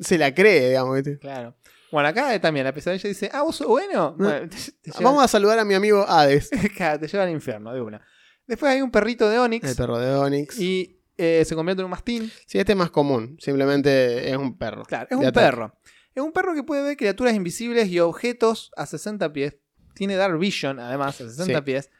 [0.00, 0.94] se la cree, digamos.
[0.96, 1.18] ¿viste?
[1.18, 1.54] Claro.
[1.90, 4.14] Bueno, acá también la pesadilla dice, ah, vos sos bueno.
[4.16, 7.30] Bueno, te, te llevan- Vamos a saludar a mi amigo Hades, Claro, te lleva al
[7.30, 8.00] infierno, de una.
[8.46, 10.58] Después hay un perrito de Onix el perro de Onix.
[10.58, 10.98] y
[11.40, 12.30] eh, se convierte en un mastín.
[12.46, 14.82] Sí, este es más común, simplemente es un perro.
[14.84, 15.46] Claro, es un ataque.
[15.46, 15.74] perro.
[16.14, 19.56] Es un perro que puede ver criaturas invisibles y objetos a 60 pies.
[19.94, 21.64] Tiene Dark Vision, además, a 60 Sí.
[21.64, 21.90] pies.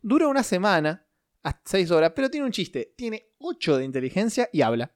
[0.00, 1.06] Dura una semana,
[1.42, 2.94] a 6 horas, pero tiene un chiste.
[2.96, 4.94] Tiene 8 de inteligencia y habla.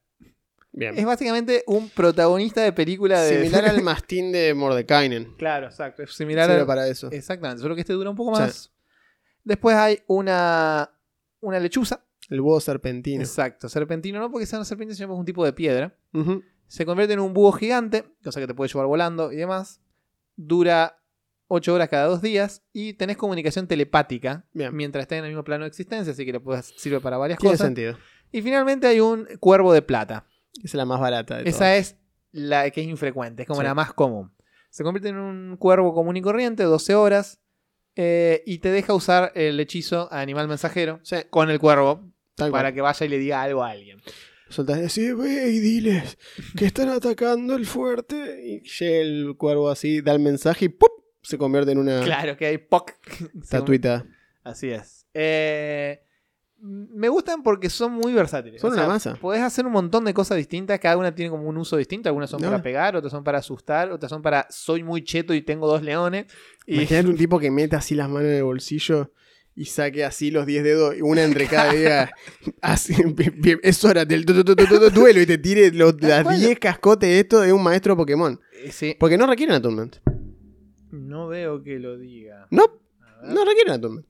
[0.75, 0.97] Bien.
[0.99, 3.41] Es básicamente un protagonista de película de...
[3.43, 5.35] Similar al mastín de Mordekainen.
[5.37, 6.03] Claro, exacto.
[6.03, 6.67] Es similar Sirve al...
[6.67, 7.11] para eso.
[7.11, 8.43] Exactamente, solo que este dura un poco Sí.
[8.43, 8.73] más.
[9.45, 10.91] Después hay una,
[11.41, 12.07] una lechuza.
[12.33, 13.21] El búho serpentino.
[13.23, 15.97] Exacto, serpentino no porque sea una serpiente, sino porque es un tipo de piedra.
[16.67, 19.81] Se convierte en un búho gigante, cosa que te puede llevar volando y demás.
[20.37, 20.99] Dura
[21.49, 24.75] 8 horas cada dos días y tenés comunicación telepática Bien.
[24.75, 27.39] mientras estés en el mismo plano de existencia, así que le puedes, sirve para varias
[27.39, 27.67] Tiene cosas.
[27.67, 27.99] sentido.
[28.31, 30.27] Y finalmente hay un cuervo de plata.
[30.57, 31.97] Esa es la más barata de Esa es
[32.31, 33.67] la que es infrecuente, es como Sí.
[33.67, 34.33] la más común.
[34.71, 37.39] Se convierte en un cuervo común y corriente, 12 horas,
[37.95, 42.11] eh, y te deja usar el hechizo a animal mensajero Sí, con el cuervo
[42.45, 42.75] tal para cual.
[42.75, 44.01] que vaya y le diga algo a alguien.
[44.49, 46.19] Soltás y decís, ve y diles
[46.57, 48.41] que están atacando el fuerte.
[48.47, 50.91] Y llega el cuervo así, da el mensaje y ¡pum!
[51.23, 52.93] se convierte en una Claro que hay POC.
[53.43, 54.05] estatuita.
[54.45, 55.07] Así es.
[55.15, 56.01] Eh,
[56.65, 58.61] me gustan porque son muy versátiles.
[58.61, 59.15] Son una masa.
[59.17, 60.79] Podés hacer un montón de cosas distintas.
[60.79, 62.09] Cada una tiene como un uso distinto.
[62.09, 62.51] Algunas son No.
[62.51, 65.83] para pegar, otras son para asustar, otras son para soy muy cheto y tengo dos
[65.83, 66.27] leones.
[66.67, 69.13] Y Imagínate un tipo que meta así las manos en el bolsillo
[69.55, 72.11] y saque así los 10 dedos, una entre cada día.
[72.63, 72.95] Así,
[73.63, 76.41] es hora del duelo y te tire los, las cual.
[76.41, 78.41] 10 cascotes de esto de un maestro Pokémon.
[78.65, 79.97] eh, sí, Porque no requieren attunement.
[80.91, 82.47] no veo que lo diga.
[82.51, 82.65] No,
[83.25, 84.07] no requieren attunement.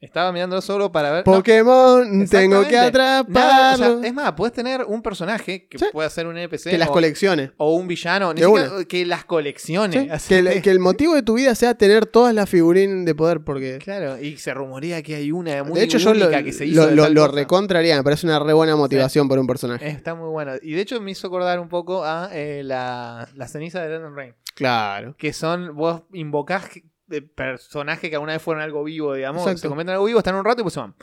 [0.00, 1.26] Estaba mirando solo para ver.
[1.26, 1.32] no.
[1.32, 5.86] Pokémon, tengo que o sea, es más, puedes tener un personaje que Sí.
[5.92, 7.50] puede ser un NPC que las o, colecciones.
[7.56, 10.02] o un villano, ni De siquiera- que las colecciones.
[10.04, 13.04] Sí, Así que, el, que el motivo de tu vida sea tener todas las figurinas
[13.04, 13.78] de poder, porque...
[13.82, 16.86] Claro, y se rumorea que hay una muy de hecho, yo lo, que se hizo
[16.86, 19.88] lo, lo- lo recontraría, me parece una re buena motivación por un personaje.
[19.88, 20.52] Está muy bueno.
[20.62, 24.14] Y de hecho me hizo acordar un poco a eh, la, la ceniza de Elden
[24.16, 24.32] Ring.
[24.54, 25.16] Claro.
[25.18, 26.68] Que son, vos invocás
[27.08, 29.42] de personajes que alguna vez fueron algo vivo, digamos.
[29.42, 29.60] Exacto.
[29.62, 30.94] Se convierten en algo vivo, están un rato y pues se van.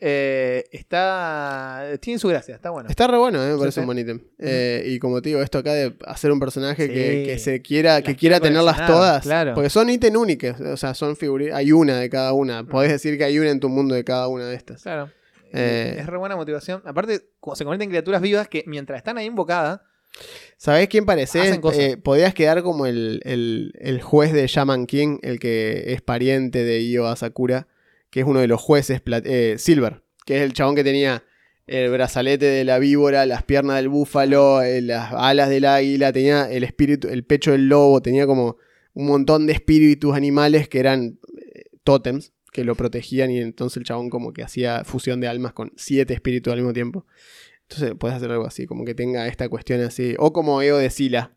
[0.00, 1.84] Eh, está.
[2.00, 2.88] Tiene su gracia, está bueno.
[2.88, 3.80] Está re bueno, eh, me parece sí.
[3.80, 4.20] un buen ítem.
[4.38, 6.92] Eh, y como te digo, esto acá de hacer un personaje Sí.
[6.92, 9.22] que, que se quiera, Las que quiera tenerlas todas.
[9.22, 9.54] claro.
[9.54, 10.60] Porque son ítems únicos.
[10.60, 11.54] O sea, son figuritas.
[11.56, 12.64] Hay una de cada una.
[12.64, 14.82] Podés decir que hay una en tu mundo de cada una de estas.
[14.82, 15.10] Claro.
[15.52, 15.96] Eh.
[15.98, 16.82] Es re buena motivación.
[16.84, 19.80] Aparte, se convierten en criaturas vivas que mientras están ahí invocadas,
[20.56, 21.04] ¿Sabés quién
[21.60, 21.78] cosas.
[21.80, 26.62] Eh, podías quedar como el, el- el juez de Shaman King, el que es pariente
[26.64, 27.66] de Io Asakura,
[28.10, 31.24] que es uno de los jueces, eh, Silver, que es el chabón que tenía
[31.66, 36.50] el brazalete de la víbora, las piernas del búfalo, eh, las alas del águila, tenía
[36.50, 38.56] el espíritu, el pecho del lobo, tenía como
[38.94, 41.18] un montón de espíritus animales que eran
[41.54, 45.54] eh, tótems que lo protegían y entonces el chabón como que hacía fusión de almas
[45.54, 47.06] con siete espíritus al mismo tiempo.
[47.68, 50.14] Entonces puedes hacer algo así, como que tenga esta cuestión así.
[50.18, 51.32] O como Eo de Sila,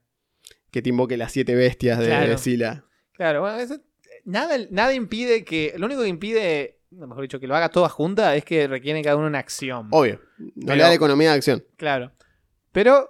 [0.71, 2.29] que te invoque las siete bestias de, Claro.
[2.31, 2.85] de Sila.
[3.13, 3.79] Claro, bueno, eso-
[4.25, 5.73] nada, nada impide que.
[5.77, 9.15] Lo único que impide, mejor dicho, que lo haga toda junta es que requiere cada
[9.15, 9.87] uno una acción.
[9.91, 10.19] Obvio.
[10.37, 11.63] No Pero- le da la economía de acción.
[11.77, 12.11] Claro.
[12.73, 13.09] Pero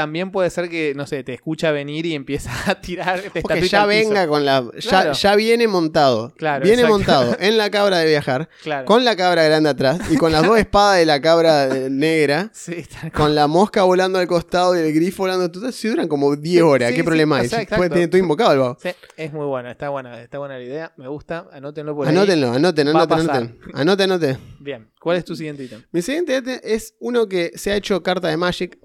[0.00, 3.18] también puede ser que, no sé, te escucha venir y empieza a tirar.
[3.34, 4.64] Estatuita ya venga con la.
[4.78, 5.12] Ya, Claro.
[5.12, 6.32] ya viene montado.
[6.38, 6.96] Claro, viene exacto.
[6.96, 8.86] montado en la cabra de viajar, Claro.
[8.86, 12.50] con la cabra grande atrás y con las dos espadas de la cabra eh, negra.
[12.60, 13.12] Sí, cual.
[13.12, 15.50] Con la mosca volando al costado y el grifo volando.
[15.50, 16.88] Total, si duran como 10 horas.
[16.88, 17.76] Sí, ¿Qué sí, problema exacto.
[17.76, 18.78] puede tener todo invocado el vago.
[18.82, 18.88] Sí,
[19.18, 22.16] es muy bueno, está buena, está buena la idea, me gusta, anótenlo por ahí.
[22.16, 23.36] Anótenlo, anoten, Va a anoten, pasar.
[23.36, 23.58] anoten.
[23.74, 24.38] Anoten, anoten.
[24.60, 25.82] Bien, ¿cuál es tu siguiente ítem?
[25.92, 28.78] Mi siguiente ítem es uno que se ha hecho carta de Magic.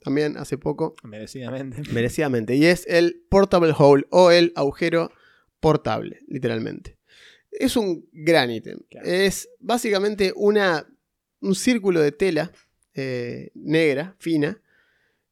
[0.00, 0.94] También hace poco.
[1.02, 1.82] Merecidamente.
[1.92, 2.54] Merecidamente.
[2.56, 5.12] Y es el Portable Hole o el agujero
[5.60, 6.96] portable, literalmente.
[7.52, 8.78] Es un gran ítem.
[8.88, 9.06] Claro.
[9.06, 10.86] Es básicamente una,
[11.40, 12.50] un círculo de tela
[12.94, 14.60] eh, negra, fina,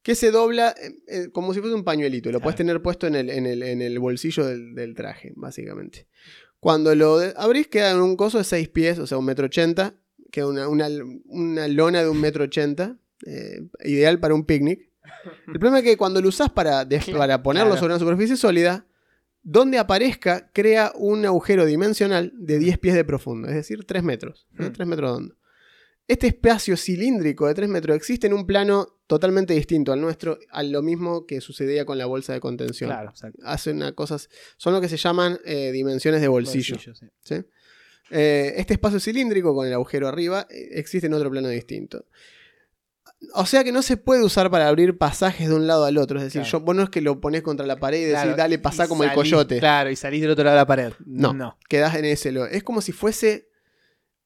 [0.02, 2.28] que se dobla eh, eh, como si fuese un pañuelito.
[2.30, 2.42] Lo Claro.
[2.44, 6.06] puedes tener puesto en el, en el- en el bolsillo del, del traje, básicamente.
[6.60, 9.94] Cuando lo abrís queda en un coso de 6 pies, o sea, un metro ochenta.
[10.30, 10.88] Queda una, una,
[11.26, 12.98] una lona de un metro ochenta.
[13.26, 14.90] Eh, ideal para un picnic.
[15.46, 17.80] El problema es que cuando lo usás para, para ponerlo claro.
[17.80, 18.86] sobre una superficie sólida,
[19.42, 24.46] donde aparezca crea un agujero dimensional de 10 pies de profundo, es decir, 3 metros.
[24.52, 24.68] ¿no?
[24.68, 24.72] Mm.
[24.72, 25.34] 3 metros de hondo.
[26.06, 30.62] Este espacio cilíndrico de 3 metros existe en un plano totalmente distinto al nuestro, a
[30.62, 32.90] lo mismo que sucedía con la bolsa de contención.
[32.90, 33.38] Claro, exacto.
[33.44, 36.78] Hacen una cosas, son lo que se llaman eh, dimensiones de bolsillo.
[36.78, 36.92] sí.
[37.22, 37.36] ¿sí?
[38.10, 42.06] Eh, este espacio cilíndrico con el agujero arriba existe en otro plano distinto.
[43.34, 46.18] O sea que no se puede usar para abrir pasajes de un lado al otro.
[46.18, 46.58] Es decir, Claro.
[46.60, 48.84] yo, vos no es que lo pones contra la pared y decís, Claro, dale, pasá
[48.84, 49.58] y como el coyote.
[49.58, 50.92] Claro, y salís del otro lado de la pared.
[51.04, 51.32] No.
[51.32, 51.58] No.
[51.68, 52.30] Quedás en ese.
[52.30, 53.48] lo- Es como si fuese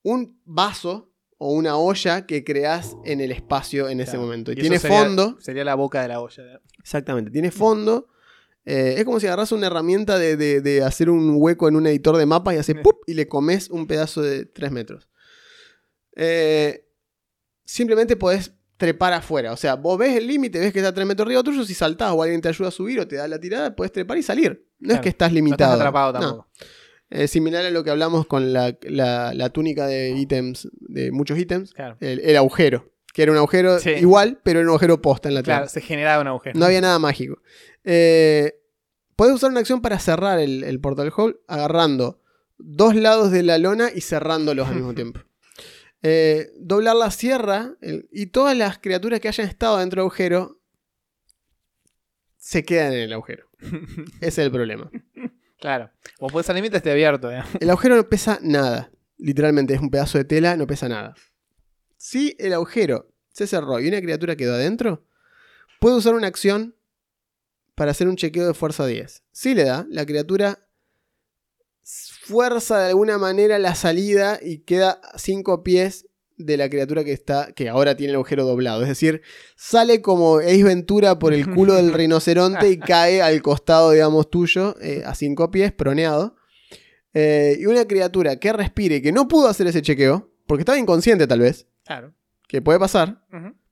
[0.03, 4.51] un vaso o una olla que creás en el espacio en ese momento.
[4.53, 5.37] Y, eso tiene sería- fondo.
[5.41, 6.61] Sería la boca de la olla.
[6.79, 8.09] Exactamente, tiene fondo.
[8.65, 11.87] Eh, es como si agarras una herramienta de, de- de hacer un hueco en un
[11.87, 13.01] editor de mapas y haces ¡pup!
[13.09, 15.09] y le comes un pedazo de 3 metros.
[16.15, 16.87] Eh,
[17.65, 19.53] simplemente podés trepar afuera.
[19.53, 21.75] O sea, vos ves el límite, ves que está a 3 metros arriba tuyo, si
[21.75, 24.23] saltás o alguien te ayuda a subir o te da la tirada, podés trepar y
[24.23, 24.67] salir.
[24.81, 25.73] No es que estás No limitado.
[25.75, 26.49] estás atrapado No.
[27.11, 31.39] Es similar a lo que hablamos con la, la- la túnica de ítems, de muchos
[31.39, 31.97] ítems, Claro.
[32.01, 32.91] el, el agujero.
[33.13, 33.91] Que era un agujero Sí.
[33.91, 35.59] igual, pero era un agujero posta en la tierra.
[35.59, 36.59] Claro, se generaba un agujero.
[36.59, 37.43] No había nada mágico.
[37.85, 38.55] Eh,
[39.17, 42.23] puedes usar una acción para cerrar el, el portal hole agarrando
[42.57, 45.21] dos lados de la lona y cerrándolos al mismo tiempo.
[46.03, 50.59] Eh, doblar la sierra el- y todas las criaturas que hayan estado dentro del agujero
[52.37, 53.49] se quedan en el agujero.
[54.21, 54.91] Ese es el problema.
[55.61, 55.91] Claro.
[56.19, 57.31] Vos podés salir mientras esté abierto.
[57.31, 57.43] ¿eh?
[57.61, 58.91] El agujero no pesa nada.
[59.17, 61.15] Literalmente es un pedazo de tela, no pesa nada.
[61.97, 65.05] Si el agujero se cerró y una criatura quedó adentro,
[65.79, 66.75] puede usar una acción
[67.77, 69.23] para hacer un chequeo de fuerza 10.
[69.31, 70.62] Si le da, la criatura
[72.33, 76.07] fuerza de alguna manera la salida y queda a 5 pies
[76.39, 78.83] de la criatura que está que ahora tiene el agujero doblado.
[78.83, 79.21] Es decir,
[79.55, 84.75] sale como Ace Ventura por el culo del rinoceronte y cae al costado, digamos, tuyo,
[84.81, 86.35] eh, a 5 pies, proneado.
[87.15, 90.79] Eh, y una criatura que respire y que no pudo hacer ese chequeo, porque estaba
[90.79, 92.15] inconsciente tal vez, Claro.
[92.49, 93.23] que puede pasar,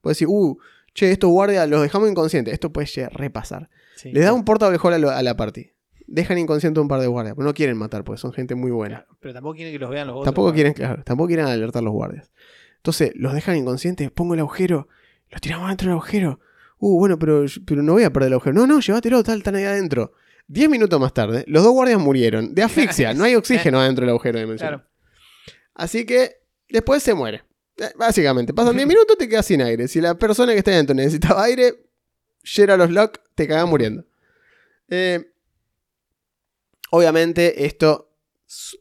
[0.01, 0.57] puede decir, uh,
[0.93, 3.69] che, estos guardias los dejamos inconscientes, esto puede repasar.
[3.95, 4.11] Sí.
[4.11, 5.71] Le da un hole a, lo- a la party.
[6.13, 8.69] Dejan inconsciente a un par de guardias, pero no quieren matar, porque son gente muy
[8.69, 8.97] buena.
[8.97, 10.25] Claro, Pero tampoco quieren que los vean los otros.
[10.25, 12.31] Tampoco quieren, claro, tampoco quieren alertar a los guardias.
[12.77, 14.89] Entonces, los dejan inconscientes, pongo el agujero,
[15.29, 16.39] los tiramos dentro del agujero.
[16.79, 18.53] Uh, bueno, pero, pero no voy a perder el agujero.
[18.53, 20.13] No, no, llévatelo, tal, están ahí adentro.
[20.47, 23.13] Diez minutos más tarde, los dos guardias murieron de asfixia.
[23.13, 24.79] No hay oxígeno adentro del agujero dimensional.
[24.79, 24.89] Claro.
[25.75, 27.43] Así que después se muere.
[27.77, 29.87] Eh, Básicamente, pasan 10 minutos, te quedas sin aire.
[29.87, 31.85] Si la persona que está adentro necesitaba aire,
[32.55, 34.03] llega a los lock, te cagas muriendo.
[34.89, 35.30] Eh,
[36.91, 38.13] obviamente, esto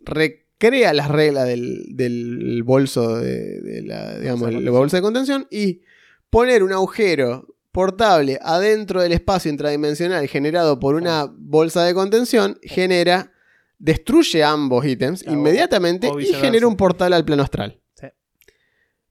[0.03, 4.75] recrea las reglas del, del bolso de, de la, digamos, de el contención.
[4.75, 5.81] bolso de contención y
[6.29, 13.33] poner un agujero portable adentro del espacio intradimensional generado por una bolsa de contención genera
[13.79, 17.81] destruye ambos ítems Claro, inmediatamente y genera un portal al plano astral.
[17.95, 18.07] Sí.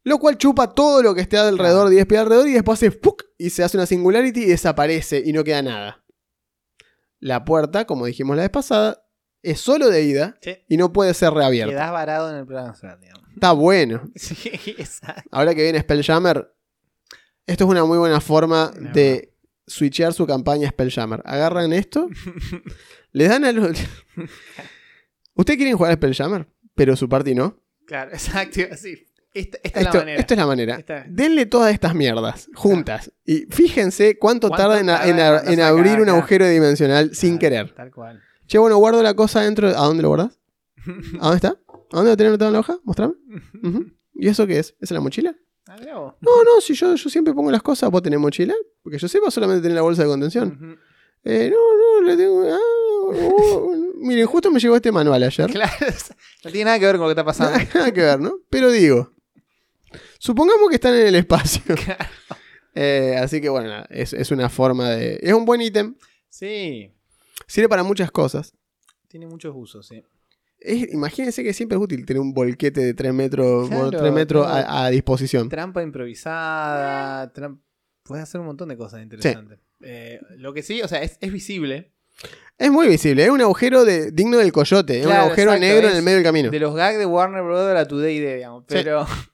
[0.03, 1.89] Lo cual chupa todo lo que esté alrededor, Claro.
[1.89, 3.23] 10 pies alrededor, y después hace ¡puc!
[3.37, 6.03] y se hace una singularity y desaparece y no queda nada.
[7.19, 9.03] La puerta, como dijimos la vez pasada,
[9.41, 10.57] es solo de ida Sí.
[10.67, 11.71] y no puede ser reabierta.
[11.73, 13.23] Quedás varado en el plano astral, digamos.
[13.33, 14.09] Está bueno.
[14.15, 14.35] Sí,
[14.77, 15.23] exacto.
[15.31, 16.53] Ahora que viene Spelljammer,
[17.45, 19.33] esto es una muy buena forma de
[19.67, 21.21] switchear su campaña Spelljammer.
[21.25, 22.07] Agarran esto,
[23.11, 23.77] le dan a los...
[25.33, 26.47] ¿Ustedes quieren jugar a Spelljammer?
[26.75, 27.61] Pero su party no.
[27.85, 28.59] Claro, exacto.
[28.77, 29.07] Sí.
[29.39, 30.19] Esta, esta es Esto, la manera.
[30.21, 30.75] esto es la manera.
[30.75, 33.11] Esta- Denle todas estas mierdas juntas.
[33.25, 36.11] Y fíjense cuánto, ¿Cuánto tarda en, acá, abrir un acá?
[36.13, 37.73] agujero dimensional sin querer.
[37.73, 38.21] Tal cual.
[38.47, 39.67] Che, bueno, guardo la cosa dentro.
[39.67, 40.39] ¿A dónde lo guardas?
[41.19, 41.49] ¿A dónde está?
[41.49, 42.77] ¿A dónde lo tenés anotado en la hoja?
[42.83, 43.13] Mostrame.
[44.15, 44.75] ¿Y eso qué es?
[44.79, 45.35] ¿Es en la mochila?
[45.67, 45.75] Ah.
[45.85, 49.29] No, no, si yo, yo siempre pongo las cosas, vos tenés mochila, porque yo sepa
[49.29, 50.79] solamente tener la bolsa de contención.
[51.23, 52.43] Eh, no, no, le tengo.
[52.51, 52.57] ah,
[53.03, 55.47] oh, miren, justo me llegó este manual ayer.
[55.51, 55.71] Claro,
[56.43, 57.59] no tiene nada que ver con lo que está pasando.
[57.75, 58.39] Nada que ver, ¿no?
[58.49, 59.11] Pero digo,
[60.19, 61.61] supongamos que están en el espacio.
[62.75, 65.19] Eh, así que bueno, es, es una forma de.
[65.23, 65.95] Es un buen ítem.
[66.29, 66.93] Sí,
[67.47, 68.53] Sirve para muchas cosas.
[69.07, 70.03] tiene muchos usos, sí.
[70.59, 74.13] Es- imagínense que siempre es útil tener un volquete de 3 metros, Claro, bueno, 3
[74.13, 74.67] metros claro.
[74.69, 75.49] a, a disposición.
[75.49, 77.33] Trampa improvisada,
[78.03, 79.59] puedes hacer un montón de cosas interesantes.
[79.81, 81.91] Eh, lo que sí, o sea, es, es visible.
[82.57, 84.99] Es muy visible, es un agujero de, digno del coyote.
[84.99, 86.51] es un Claro, agujero exacto, negro en el medio del camino.
[86.51, 88.65] De los gags de Warner Brothers a Today Day, digamos.
[88.69, 88.75] Sí.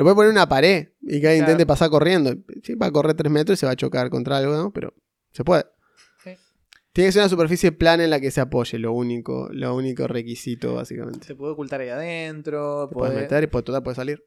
[0.00, 1.52] Lo puede poner en una pared y que alguien Claro.
[1.52, 2.34] intente pasar corriendo.
[2.62, 4.72] Sí, va a correr 3 metros y se va a chocar contra algo, ¿no?
[4.72, 4.94] Pero
[5.30, 5.64] se puede.
[6.24, 6.30] Sí.
[6.94, 10.06] Tiene que ser una superficie plana en la que se apoye, lo único, lo único
[10.08, 11.26] requisito, básicamente.
[11.26, 12.88] se puede ocultar ahí adentro.
[12.88, 14.24] Te puedes puede- meter y pues, total puede salir.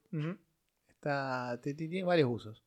[0.90, 2.64] Está, ti- ti- tiene varios usos.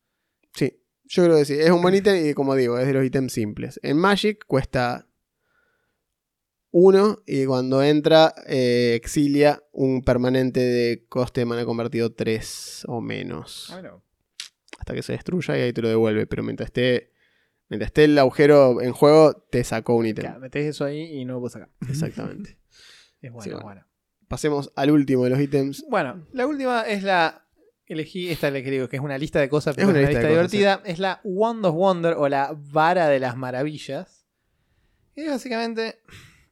[0.53, 1.53] Sí, yo creo que sí.
[1.53, 3.79] Es un buen ítem y como digo, es de los ítems simples.
[3.83, 5.06] En Magic cuesta
[6.71, 13.01] uno y cuando entra eh, exilia un permanente de coste de mana convertido 3 o
[13.01, 13.69] menos.
[13.71, 14.03] Ah, bueno.
[14.79, 16.27] Hasta que se destruya y ahí te lo devuelve.
[16.27, 17.11] Pero mientras esté,
[17.69, 20.25] mientras esté el agujero en juego, te sacó un ítem.
[20.25, 21.69] Claro, metés eso ahí y no lo puedes sacar.
[21.89, 22.57] Exactamente.
[23.19, 23.65] Es bueno, Sí, bueno.
[23.65, 23.87] bueno.
[24.27, 25.83] Pasemos al último de los ítems.
[25.89, 27.47] Bueno, la última es la.
[27.87, 30.19] Elegí esta, que digo, que es una lista de cosas, pero Es es una lista
[30.19, 30.81] lista, de cosas, divertida.
[30.85, 34.27] Es la Wand of Wonder o la Vara de las Maravillas.
[35.15, 35.99] Y básicamente,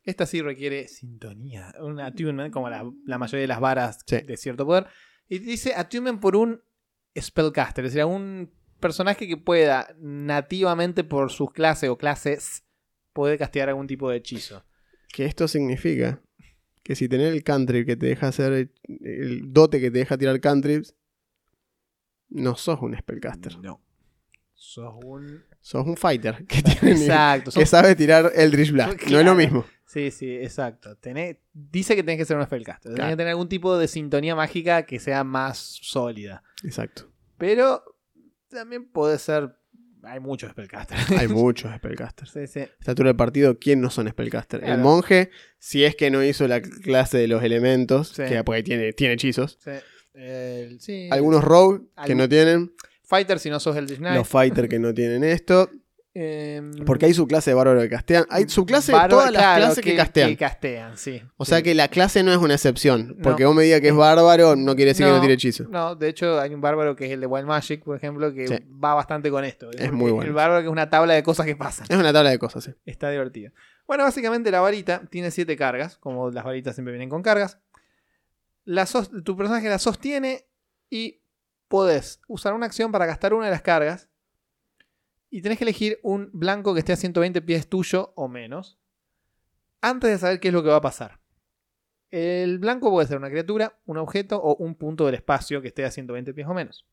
[0.05, 4.21] esta sí requiere sintonía, un attunement, como la, la mayoría de las varas Sí.
[4.21, 4.87] de cierto poder.
[5.27, 6.61] Y dice attunement por un
[7.19, 12.63] spellcaster, es decir, un personaje que pueda nativamente por sus clases o clases
[13.13, 14.63] poder castear algún tipo de hechizo.
[15.11, 16.21] Que esto significa
[16.83, 18.71] que si tenés el cantrip que te deja hacer el,
[19.03, 20.93] el dote que te deja tirar cantrips,
[22.29, 23.57] no sos un spellcaster.
[23.59, 23.81] No.
[24.57, 25.43] Sos un.
[25.61, 27.51] Sos un fighter que, tiene, Exacto.
[27.51, 28.93] que sos- sabe tirar Eldritch Blast.
[28.93, 29.23] No es Claro.
[29.25, 29.65] lo mismo.
[29.85, 30.97] Sí, sí, exacto.
[30.99, 32.83] Tenés- dice que tenés que ser un spellcaster.
[32.91, 33.11] Tenés Claro.
[33.11, 36.43] que tener algún tipo de sintonía mágica que sea más sólida.
[36.63, 37.11] Exacto.
[37.37, 37.83] Pero
[38.49, 39.55] también puede ser.
[40.03, 41.11] Hay muchos spellcasters.
[41.11, 42.31] Hay muchos spellcasters.
[42.31, 42.59] Sí, sí.
[42.59, 44.59] A esta altura del partido, ¿quién no son spellcaster?
[44.61, 44.83] El Claro.
[44.83, 48.23] monje, si es que no hizo la clase de los elementos, Sí.
[48.23, 49.57] que porque tiene, tiene hechizos.
[49.63, 49.71] sí.
[50.13, 51.09] El- sí.
[51.11, 52.71] Algunos rogue que no tienen.
[53.15, 54.15] Fighter si no sos el Knight.
[54.17, 55.69] Los fighter que no tienen esto.
[56.17, 58.25] Em, Porque hay su clase de bárbaro que castean.
[58.29, 60.29] Hay su clase de todas las claro, clases que, castean.
[60.29, 61.21] Que castean, sí.
[61.35, 61.49] O Sí.
[61.49, 63.15] sea que la clase no es una excepción.
[63.17, 63.21] No.
[63.23, 65.65] Porque vos me digas que es bárbaro, no quiere decir que no tire hechizo.
[65.69, 68.47] No, de hecho hay un bárbaro que es el de Wild Magic, por ejemplo, que
[68.47, 68.55] Sí.
[68.81, 69.69] va bastante con esto.
[69.71, 70.25] Es muy bueno.
[70.29, 71.85] El bárbaro que es una tabla de cosas que pasan.
[71.89, 72.71] Es una tabla de cosas, sí.
[72.85, 73.51] Está divertido.
[73.85, 77.59] Bueno, básicamente la varita tiene siete cargas, como las varitas siempre vienen con cargas.
[78.63, 78.87] La
[79.25, 80.45] tu personaje la sostiene
[80.89, 81.19] y
[81.75, 84.07] podés usar una acción para gastar una de las cargas.
[85.29, 88.79] Y tenés que elegir un blanco que esté a 120 pies tuyo o menos.
[89.81, 91.19] Antes de saber qué es lo que va a pasar.
[92.11, 95.83] El blanco puede ser una criatura, un objeto o un punto del espacio que esté
[95.83, 96.85] a 120 pies o menos.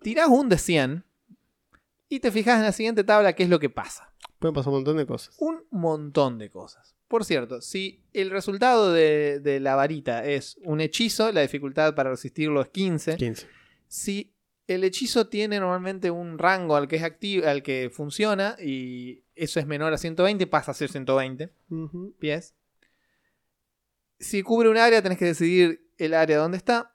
[0.00, 1.04] Tirás un de 100
[2.08, 4.12] y te fijas en la siguiente tabla qué es lo que pasa
[4.46, 5.34] Pueden pasar un montón de cosas.
[5.38, 6.94] un montón de cosas.
[7.08, 12.10] Por cierto, si el resultado de, de la varita es un hechizo, la dificultad para
[12.10, 13.16] resistirlo es 15.
[13.16, 13.46] 15.
[13.86, 14.32] Si
[14.66, 19.60] el hechizo tiene normalmente un rango al que es activo, al que funciona y eso
[19.60, 22.14] es menor a 120, pasa a ser 120 Ujú.
[22.18, 22.54] pies.
[24.18, 26.94] Si cubre un área, tenés que decidir el área donde está.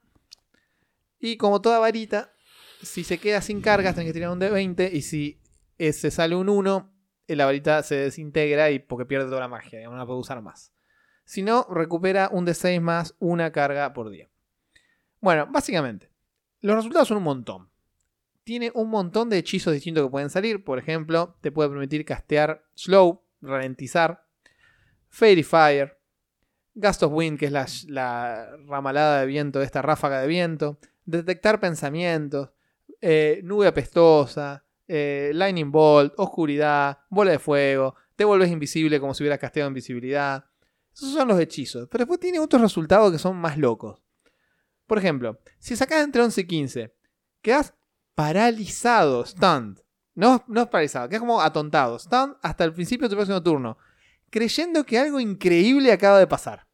[1.19, 2.33] Y como toda varita,
[2.81, 4.89] si se queda sin cargas, tenés que tirar un de 20.
[4.93, 5.39] Y si
[5.77, 9.81] se sale un 1, eh, la varita se desintegra y porque pierde toda la magia,
[9.83, 10.73] no la puede usar más.
[11.23, 14.29] Si no, recupera un de 6 más una carga por día.
[15.19, 16.09] Bueno, básicamente,
[16.59, 17.69] los resultados son un montón.
[18.43, 20.63] Tiene un montón de hechizos distintos que pueden salir.
[20.63, 24.25] Por ejemplo, te puede permitir castear Slow, ralentizar,
[25.09, 25.97] Fairy Fire,
[26.73, 31.59] Gust of Wind, que es la, la ramalada de viento, esta ráfaga de viento, detectar
[31.59, 32.49] pensamientos,
[33.01, 34.63] eh, nube apestosa,
[34.93, 40.43] eh, Lightning Bolt, oscuridad, bola de fuego, te vuelves invisible como si hubieras casteado invisibilidad.
[40.93, 41.87] Esos son los hechizos.
[41.89, 44.01] Pero después tiene otros resultados que son más locos.
[44.85, 46.93] Por ejemplo, si sacas entre 11 y 15,
[47.41, 47.73] quedas
[48.15, 49.77] paralizado, stunned.
[50.13, 53.77] No, no es paralizado, quedas como atontado, stunned hasta el principio de tu próximo turno,
[54.29, 56.67] creyendo que algo increíble acaba de pasar.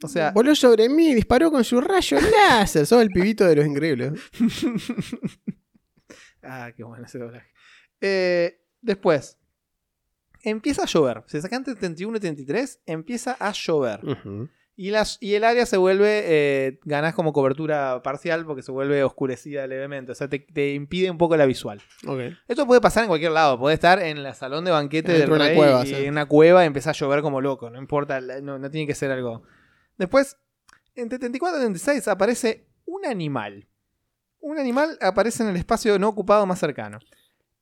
[0.00, 2.86] O sea, Voló sobre mí, disparó con su rayo láser.
[2.86, 4.12] Sos el pibito de los increíbles.
[6.42, 7.48] Ah, qué bueno ese doblaje.
[8.00, 9.38] Eh, después,
[10.42, 11.24] empieza a llover.
[11.26, 14.00] Si sacan entre 31 y 33, empieza a llover.
[14.76, 19.02] Y, las, y el área se vuelve, eh, ganás como cobertura parcial porque se vuelve
[19.02, 20.12] oscurecida levemente.
[20.12, 21.82] O sea, te, te impide un poco la visual.
[22.06, 22.20] Ok.
[22.46, 23.58] Esto puede pasar en cualquier lado.
[23.58, 25.94] Puede estar en el salón de banquete del de una rey cueva, y sí.
[25.96, 27.68] en una cueva y empezar a llover como loco.
[27.70, 29.42] No importa, la- no, no tiene que ser algo.
[29.96, 30.36] Después,
[30.94, 33.66] en 74 y 76 aparece un animal.
[34.48, 36.98] Un animal aparece en el espacio no ocupado más cercano.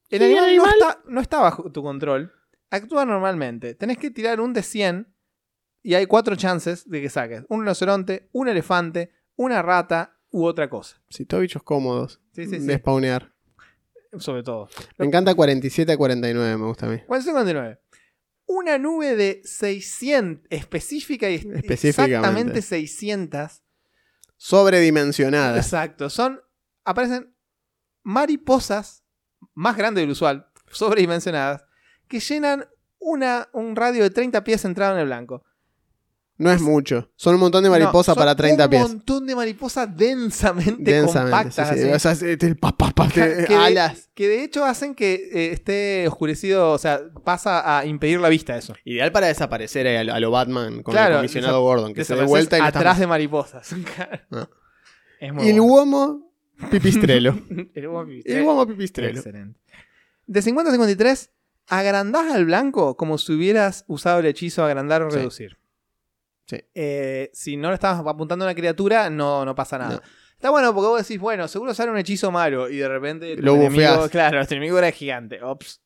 [0.09, 2.33] El ¿Y el animal, No, está, no está bajo tu control.
[2.71, 3.75] Actúa normalmente.
[3.75, 5.13] Tenés que tirar un de 100
[5.83, 7.43] y hay cuatro chances de que saques.
[7.49, 11.03] Un rinoceronte, un elefante, una rata u otra cosa.
[11.09, 12.21] Sí, todos bichos cómodos.
[12.33, 12.67] Sí, sí, sí.
[12.67, 13.33] De spawnear.
[14.19, 14.69] Sobre todo.
[14.97, 16.99] Me encanta 47 a 49, me gusta a mí.
[17.05, 17.81] 459.
[18.47, 21.89] Una nube de 600, específica y Específicamente.
[21.89, 23.63] exactamente 600.
[24.37, 25.57] Sobredimensionada.
[25.57, 26.09] Exacto.
[26.11, 26.41] Son,
[26.87, 27.35] aparecen
[28.03, 29.03] mariposas
[29.55, 31.65] más grandes del usual, sobredimensionadas,
[32.09, 32.67] que llenan
[32.99, 35.45] una, un radio de 30 pies centrado en el blanco.
[36.39, 37.11] No es mucho.
[37.17, 38.83] Son un montón de mariposas para 30 pies.
[38.85, 41.31] Un montón de mariposas densamente, Densamente.
[41.31, 41.69] compactas.
[41.71, 41.81] sí, sí.
[41.85, 41.93] así.
[41.95, 44.11] O sea, es- es el pa, pa, pa, que, de- de, alas.
[44.15, 48.55] que de hecho hacen que eh, esté oscurecido, o sea, pasa a impedir la vista
[48.55, 48.75] eso.
[48.85, 52.05] Ideal para desaparecer eh, a, lo- a lo Batman con Claro, el comisionado Gordon, que
[52.05, 53.71] se dé vuelta y atrás de mariposas.
[54.31, 54.49] Ah.
[55.21, 55.73] es muy Y el bueno.
[55.73, 56.26] Uomo
[56.71, 57.31] pipistrelo.
[57.51, 59.19] El el Pipistrello.
[59.19, 59.61] Excelente.
[60.27, 61.31] De 50 a 53,
[61.69, 65.17] agrandás al blanco como si hubieras usado el hechizo agrandar o Sí.
[65.19, 65.59] reducir.
[66.47, 66.59] Sí.
[66.75, 69.97] Eh, si no le estabas apuntando a una criatura, no, no pasa nada.
[69.97, 70.01] No.
[70.35, 73.43] Está bueno porque vos decís, bueno, seguro sale un hechizo malo y de repente tu
[73.43, 74.11] Lo enemigo, bufeás.
[74.11, 75.43] claro, tu enemigo era gigante.
[75.43, 75.81] Ops.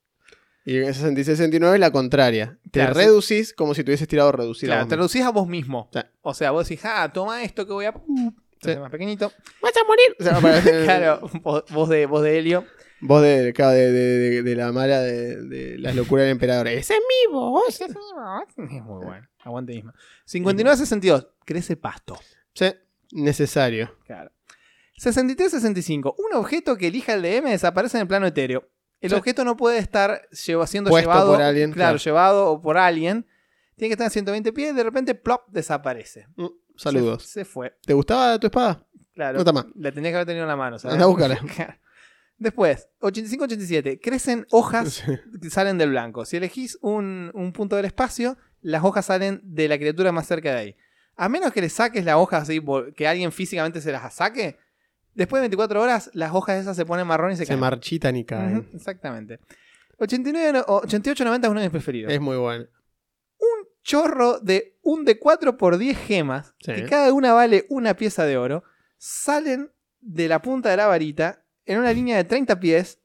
[0.64, 2.58] Y en 66-69 la contraria.
[2.70, 3.00] Te Claro, sí.
[3.00, 5.88] reducís como si te hubieses tirado reducir a Claro, vos te reducís a vos mismo.
[5.92, 6.00] Sí.
[6.20, 7.94] O sea, vos decís, ah, toma esto que voy a.
[8.62, 9.32] Se hace más pequeñito.
[9.62, 10.16] ¡Vas a morir!
[10.18, 12.64] O sea, aparece- Claro, voz, voz de, voz de Helio.
[13.00, 16.68] Voz de, claro, de, de- de- de la mala de, de las locuras del emperador.
[16.68, 17.80] Ese es mi voz.
[17.80, 17.88] Es
[18.84, 19.26] muy bueno.
[19.42, 19.92] Aguante mismo.
[20.30, 21.28] 59-62.
[21.46, 22.18] Crece pasto.
[22.52, 22.66] Sí,
[23.12, 23.96] necesario.
[24.04, 24.30] Claro.
[25.02, 26.14] 63-65.
[26.18, 28.68] Un objeto que elija el DM desaparece en el plano etéreo.
[29.00, 29.16] El Sí.
[29.16, 31.32] objeto no puede estar lleva- siendo Puesto llevado.
[31.32, 31.98] por alguien, Claro, claro.
[32.04, 33.26] llevado o por alguien.
[33.76, 36.26] Tiene que estar a 120 pies y de repente, plop, desaparece.
[36.36, 36.48] Mm,
[36.82, 37.22] Saludos.
[37.24, 37.76] Se, se fue.
[37.84, 38.86] ¿Te gustaba tu espada?
[39.14, 39.34] Claro.
[39.34, 39.72] No está mal.
[39.74, 40.78] La tenía que haber tenido en la mano.
[40.78, 40.94] ¿sabes?
[40.94, 41.40] Anda a buscarla.
[42.38, 44.00] Después, 85-87.
[44.02, 45.12] Crecen hojas Sí.
[45.40, 46.24] que salen del blanco.
[46.24, 50.52] Si elegís un, un punto del espacio, las hojas salen de la criatura más cerca
[50.52, 50.76] de ahí.
[51.16, 52.62] A menos que le saques la hoja así,
[52.96, 54.56] que alguien físicamente se las saque,
[55.14, 57.60] después de 24 horas, las hojas esas se ponen marrón y se, Se caen.
[57.60, 58.58] marchitan y caen.
[58.58, 59.38] Ujú, exactamente.
[59.98, 62.10] 89, o 88-90 es uno de mis preferidos.
[62.10, 62.64] Es muy bueno.
[63.82, 66.72] Chorro de un de 4 por 10 gemas, Sí.
[66.74, 68.62] que cada una vale una pieza de oro,
[68.98, 69.70] salen
[70.00, 72.98] de la punta de la varita en una línea de 30 pies,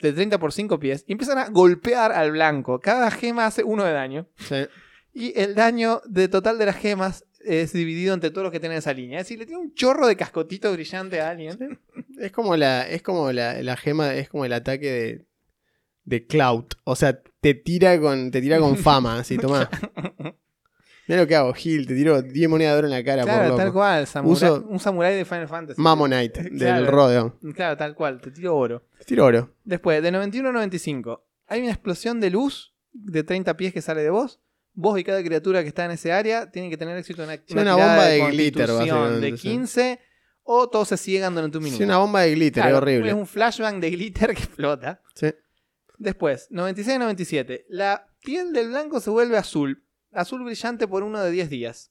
[0.00, 2.80] de 30 por 5 pies, y empiezan a golpear al blanco.
[2.80, 4.28] Cada gema hace uno de daño.
[4.36, 4.66] Sí.
[5.12, 8.78] Y el daño de total de las gemas es dividido entre todos los que tienen
[8.78, 9.20] esa línea.
[9.20, 11.78] Es decir, le tiene un chorro de cascotito brillante a alguien.
[12.18, 15.24] Es como la, es como la, la gema, es como el ataque de,
[16.04, 16.64] de Cloud.
[16.84, 19.68] O sea, te tira con, te tira con fama, así, toma.
[21.06, 23.48] Mira lo que hago, Gil, te tiro 10 monedas de oro en la cara claro,
[23.50, 23.78] por tal loco.
[23.78, 24.06] cual.
[24.06, 25.80] samurái- Uso- un samurái de Final Fantasy.
[25.80, 26.90] Mammonite, del Claro.
[26.90, 27.38] rodeo.
[27.54, 28.20] Claro, tal cual.
[28.22, 28.86] Te tiro oro.
[28.98, 29.54] Te tiro oro.
[29.64, 34.02] Después, de 91 a 95, hay una explosión de luz de 30 pies que sale
[34.02, 34.40] de vos.
[34.72, 37.34] Vos y cada criatura que está en ese área tienen que tener éxito en una,
[37.34, 39.48] una tirada bomba de glitter, constitución básicamente, de sí.
[39.50, 40.00] 15
[40.42, 41.78] o todos se ciegan durante un minuto.
[41.78, 43.08] Sí, una bomba de glitter, Claro, es horrible.
[43.10, 45.00] Es un flashbang de glitter que explota.
[45.14, 45.26] Sí.
[46.04, 49.84] Después, 96 a 97, la piel del blanco se vuelve azul.
[50.12, 51.90] Azul brillante por uno de 10 días.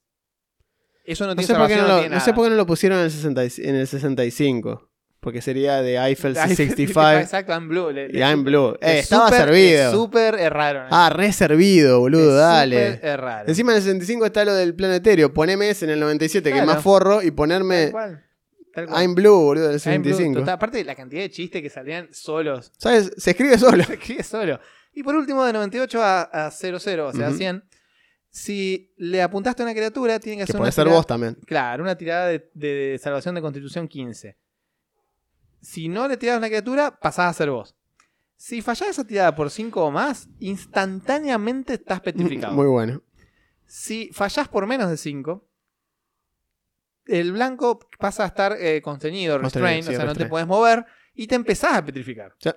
[1.04, 2.50] Eso no No tiene sé, por qué no, salvación, lo, tiene no sé por qué
[2.52, 4.90] no lo pusieron en el, 60 y- en el 65.
[5.20, 7.90] Porque sería de Eiffel Ay, 65 Exacto, I'm blue.
[7.92, 8.74] le- y le- I'm Blue.
[8.82, 9.92] Eh, es estaba servido.
[9.92, 10.86] Súper eh, raro.
[10.92, 12.94] Ah, re servido, boludo, dale.
[12.96, 13.50] súper, eh, raro.
[13.50, 15.34] Encima en el 65 está lo del plano etéreo.
[15.34, 17.92] Poneme ese en el 97, que es más forro, y ponerme.
[18.76, 20.40] I'm Blue, boludo, del I'm blue, 75.
[20.40, 20.54] total.
[20.56, 22.72] Aparte de la cantidad de chistes que salían solos.
[22.78, 23.12] ¿Sabes?
[23.18, 23.84] Se escribe solo.
[23.86, 24.60] Se escribe solo.
[24.94, 27.38] Y por último, de 98 a, a 00, o sea, Ujú.
[27.38, 27.64] 100.
[28.30, 31.06] Si le apuntaste a una criatura, tiene que Que hacer puede una ser tirada- vos
[31.08, 31.38] también.
[31.46, 34.38] Claro, una tirada de, de salvación de constitución 15.
[35.62, 37.76] Si no le tirás a una criatura, pasás a ser vos.
[38.36, 42.54] Si fallás esa tirada por 5 o más, instantáneamente estás petrificado.
[42.54, 43.02] Muy bueno.
[43.66, 45.48] Si fallás por menos de 5,
[47.08, 50.86] el blanco pasa a estar eh, contenido, restrained, sí, o sea, no te puedes mover
[51.14, 52.34] y te empezás a petrificar.
[52.40, 52.50] Sí.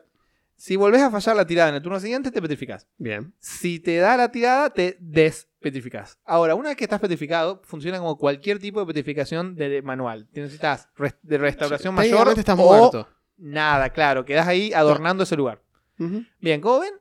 [0.59, 2.87] Si volvés a fallar la tirada en el turno siguiente, te petrificás.
[2.97, 3.35] Bien.
[3.39, 6.19] Si te da la tirada, te despetrificás.
[6.25, 10.29] Ahora, una vez que estás petrificado, funciona como cualquier tipo de petrificación de manual.
[10.33, 13.09] Necesitas res- de restauración mayor Técnicamente estás o muerto.
[13.37, 14.25] nada, claro.
[14.25, 15.61] Quedás ahí adornando ese lugar.
[16.41, 16.95] Bien, como ven,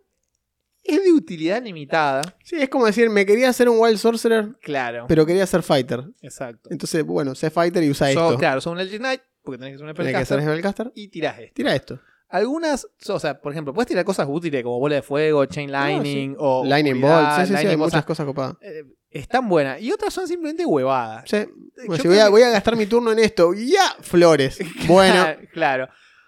[0.86, 2.22] es de utilidad limitada.
[2.44, 5.06] Sí, es como decir, me quería hacer un Wild Sorcerer, Claro.
[5.08, 6.04] pero quería ser Fighter.
[6.22, 6.70] Exacto.
[6.72, 8.38] Entonces, bueno, sé Fighter y usa So- esto.
[8.38, 10.92] claro, son un Legend Knight, porque tenés que ser un que Spellcaster, Spellcaster.
[10.96, 11.54] y tirás esto.
[11.56, 12.00] Tira esto.
[12.28, 16.36] Algunas, o sea, por ejemplo, puedes tirar cosas útiles como bola de fuego, chain lightning
[16.40, 16.66] o.
[16.66, 17.30] Lightning Bolt.
[17.38, 18.56] Sí, sí, sí, hay muchas cosas copadas.
[18.62, 19.80] eh, están buenas.
[19.82, 21.24] Y otras son simplemente huevadas.
[21.30, 21.38] Sí.
[21.78, 23.54] Yo Bueno, si voy, a, que- voy a gastar mi turno en esto.
[23.54, 23.96] ¡Ya!
[24.02, 24.58] Flores.
[24.88, 25.26] Bueno.
[25.54, 25.88] claro.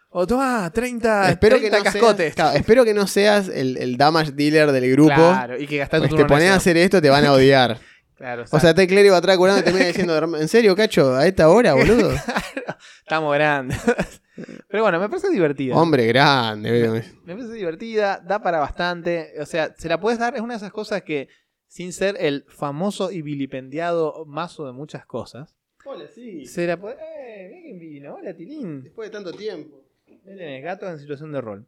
[0.10, 2.18] O toma 30, espero, que 30 no cascotes.
[2.18, 5.14] Seas, claro, espero que no seas el, el damage dealer del grupo.
[5.16, 7.26] Claro, y que gastas tu Pues te turno en pones a hacer esto, te van
[7.26, 7.78] a odiar.
[8.18, 11.14] Claro, O sea, te clérigo atrás curando y te viene diciendo, ¿en serio, cacho?
[11.14, 12.12] ¿A esta hora, boludo?
[13.02, 13.78] estamos grandes.
[14.70, 15.76] Pero bueno, me parece divertida.
[15.76, 16.72] Hombre grande.
[16.72, 16.94] veo.
[17.26, 19.34] Me parece divertida, da para bastante.
[19.40, 21.30] O sea, se la puedes dar, es una de esas cosas que,
[21.68, 25.56] sin ser el famoso y vilipendiado mazo de muchas cosas,
[25.86, 26.48] Hola, sí.
[26.48, 26.96] se la puede.
[26.96, 27.52] ¡Eh!
[27.66, 28.16] Quién vino.
[28.16, 28.82] Hola, Tilín.
[28.82, 29.84] Después de tanto tiempo.
[30.28, 31.66] Tenés, gato en situación de rol.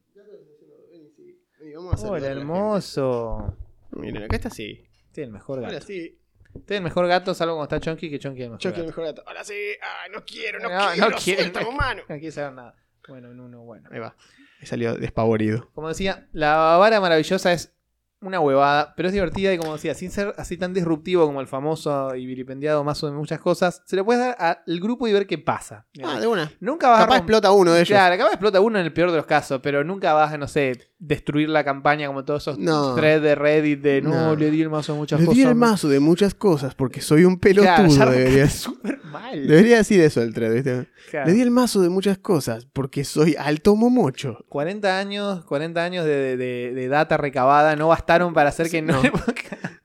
[1.59, 3.57] Vení, vamos a hacer Hola, hermoso.
[3.91, 4.85] Miren, acá está sí.
[5.07, 5.85] Este es el mejor Hola, gato.
[5.85, 6.19] sí.
[6.55, 8.73] Este es el mejor gato, salvo cuando está Chonky, que Chonky es el mejor Yo
[8.73, 9.01] quiero el gato.
[9.01, 9.27] mejor gato.
[9.29, 9.53] Ahora sí.
[9.81, 11.09] Ay, no quiero, no, No, quiero.
[11.09, 11.41] no quiere.
[11.43, 11.67] suéltame.
[12.01, 12.75] No quiere saber nada.
[13.07, 13.89] Bueno, en uno, bueno.
[13.91, 14.15] Ahí va.
[14.59, 15.69] Me salió despavorido.
[15.73, 17.73] Como decía, la vara maravillosa es
[18.21, 21.47] una huevada, pero es divertida y como decía, sin ser así tan disruptivo como el
[21.47, 25.25] famoso y vilipendiado mazo de muchas cosas, se le puede dar al grupo y ver
[25.25, 25.85] qué pasa.
[26.03, 26.51] Ah, de una.
[26.59, 27.89] Nunca vas Capaz a explota uno de ellos.
[27.89, 30.47] Claro, capaz explota uno en el peor de los casos, pero nunca vas a, no
[30.49, 32.93] sé, destruir la campaña como todos esos No.
[32.95, 34.35] threads de Reddit de no, No.
[34.35, 35.37] le di el mazo de muchas Le cosas.
[35.37, 37.71] di el mazo de muchas cosas porque soy un Claro, pelotudo.
[38.03, 39.47] arrancaste debería, súper mal.
[39.47, 40.87] debería decir eso el thread, ¿viste?
[41.09, 41.27] Claro.
[41.27, 44.45] Le di el mazo de muchas cosas porque soy alto momocho.
[44.49, 47.87] 40 años, 40 años de, de- de data recabada no
[48.33, 49.01] para hacer que no.
[49.03, 49.11] No.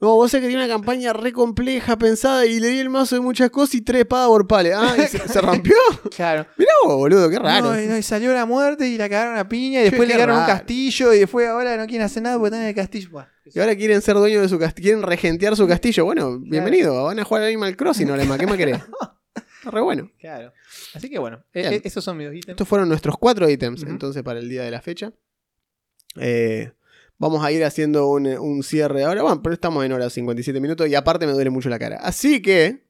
[0.00, 3.14] No, vos sabés que tiene una campaña re compleja pensada y le di el mazo
[3.14, 4.74] de muchas cosas y tres espadas por pale.
[4.74, 5.76] Ah, ¿y se, se rompió.
[6.14, 6.44] claro.
[6.58, 7.72] Mirá vos, boludo, qué raro.
[7.72, 10.12] No, y, no, y salió la muerte y la cagaron a piña y después le
[10.12, 13.08] cagaron un castillo y después ahora no quieren hacer nada porque están en el castillo.
[13.12, 16.04] Buah, Y ahora quieren ser dueños de su castillo, quieren regentear su castillo.
[16.04, 18.82] Bueno, bienvenido, van a jugar al Animal Crossing, Olema, ¿qué más querés?
[19.64, 20.10] Re bueno.
[20.20, 20.52] Claro.
[20.92, 21.72] Así que bueno, e- Bien.
[21.74, 22.50] e- esos son mis dos ítems.
[22.50, 25.12] Estos fueron nuestros cuatro ítems, entonces, para el día de la fecha.
[26.20, 26.72] Eh,
[27.18, 29.22] vamos a ir haciendo un, un cierre ahora.
[29.22, 31.96] Bueno, pero estamos en hora 57 minutos y aparte me duele mucho la cara.
[32.02, 32.86] Así que,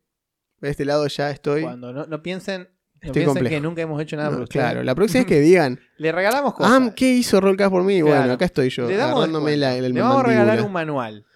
[0.60, 1.62] de este lado ya estoy.
[1.62, 2.68] Cuando no, no piensen,
[3.00, 4.64] Estoy que nunca hemos hecho nada No, por ustedes.
[4.64, 6.72] claro, la próxima vez que digan, Le regalamos cosas.
[6.72, 8.00] ah, ¿qué hizo Rollcast por mí?
[8.00, 8.16] Claro.
[8.20, 11.26] Bueno, acá estoy yo, Le damos agarrándome la, Le vamos a regalar un manual.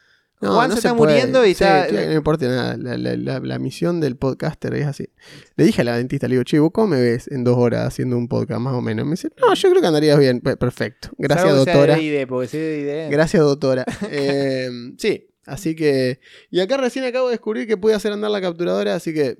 [0.40, 1.12] No, Juan no se está puede.
[1.14, 2.76] muriendo y Sí, está- no importa nada.
[2.76, 5.08] La, la- la- la misión del podcaster es así.
[5.56, 7.86] Le dije a la dentista, le digo, che, ¿vos cómo me ves en dos horas
[7.86, 9.04] haciendo un podcast más o menos?
[9.04, 10.40] Me dice, no, yo creo que andarías bien.
[10.40, 11.10] Pe- Perfecto.
[11.18, 11.96] Gracias, doctora.
[11.96, 13.10] de ID, porque si es de ID.
[13.12, 13.84] Gracias, doctora.
[14.10, 16.20] Eh, sí, así que.
[16.50, 19.38] Y acá recién acabo de descubrir que pude hacer andar la capturadora, así que.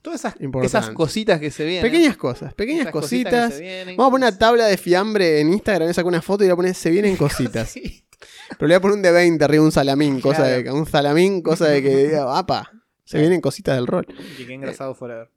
[0.00, 1.82] Todas esas, esas cositas que se vienen.
[1.88, 3.96] Pequeñas cosas, pequeñas Esas cositas vienen.
[3.96, 6.76] Vamos a poner una tabla de fiambre en Instagram, saco una foto y la pones,
[6.76, 7.68] se vienen cositas.
[7.70, 8.02] Sí.
[8.50, 11.42] Pero le voy a poner un de 20 arriba, un salamín, cosa de un salamín,
[11.42, 12.70] cosa de que diga, apa,
[13.04, 14.06] se vienen cositas del rol.
[14.38, 15.30] Y que engrasado forever.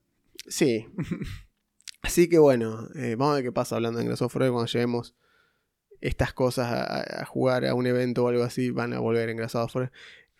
[0.47, 0.87] Sí.
[2.01, 5.15] Así que bueno, eh, vamos a ver qué pasa hablando de Engrasado Forever cuando llevemos
[6.01, 9.91] estas cosas a, jugar a un evento o algo así, van a volver engrasados forever.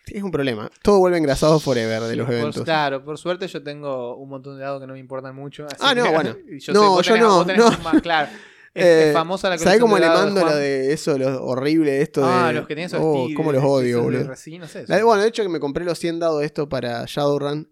[0.06, 0.70] Es un problema.
[0.82, 2.62] Todo vuelve engrasado forever de los Por- eventos.
[2.62, 5.66] claro, por suerte yo tengo un montón de dados que no me importan mucho.
[5.66, 6.36] así Ah, no, que- bueno.
[6.48, 8.28] y No, vos yo tenés- no, más, claro.
[8.76, 11.42] Es, Eh, es famosa la ¿Sabés colección cómo de le mando lo de eso, lo
[11.44, 12.26] horrible esto de.
[12.30, 14.28] Ah, los que tienen esos Oh, cómo los odio, de boludo.
[14.28, 17.04] resina, no sé, La- bueno, de hecho que me compré los 100 dados esto para
[17.06, 17.70] Shadowrun.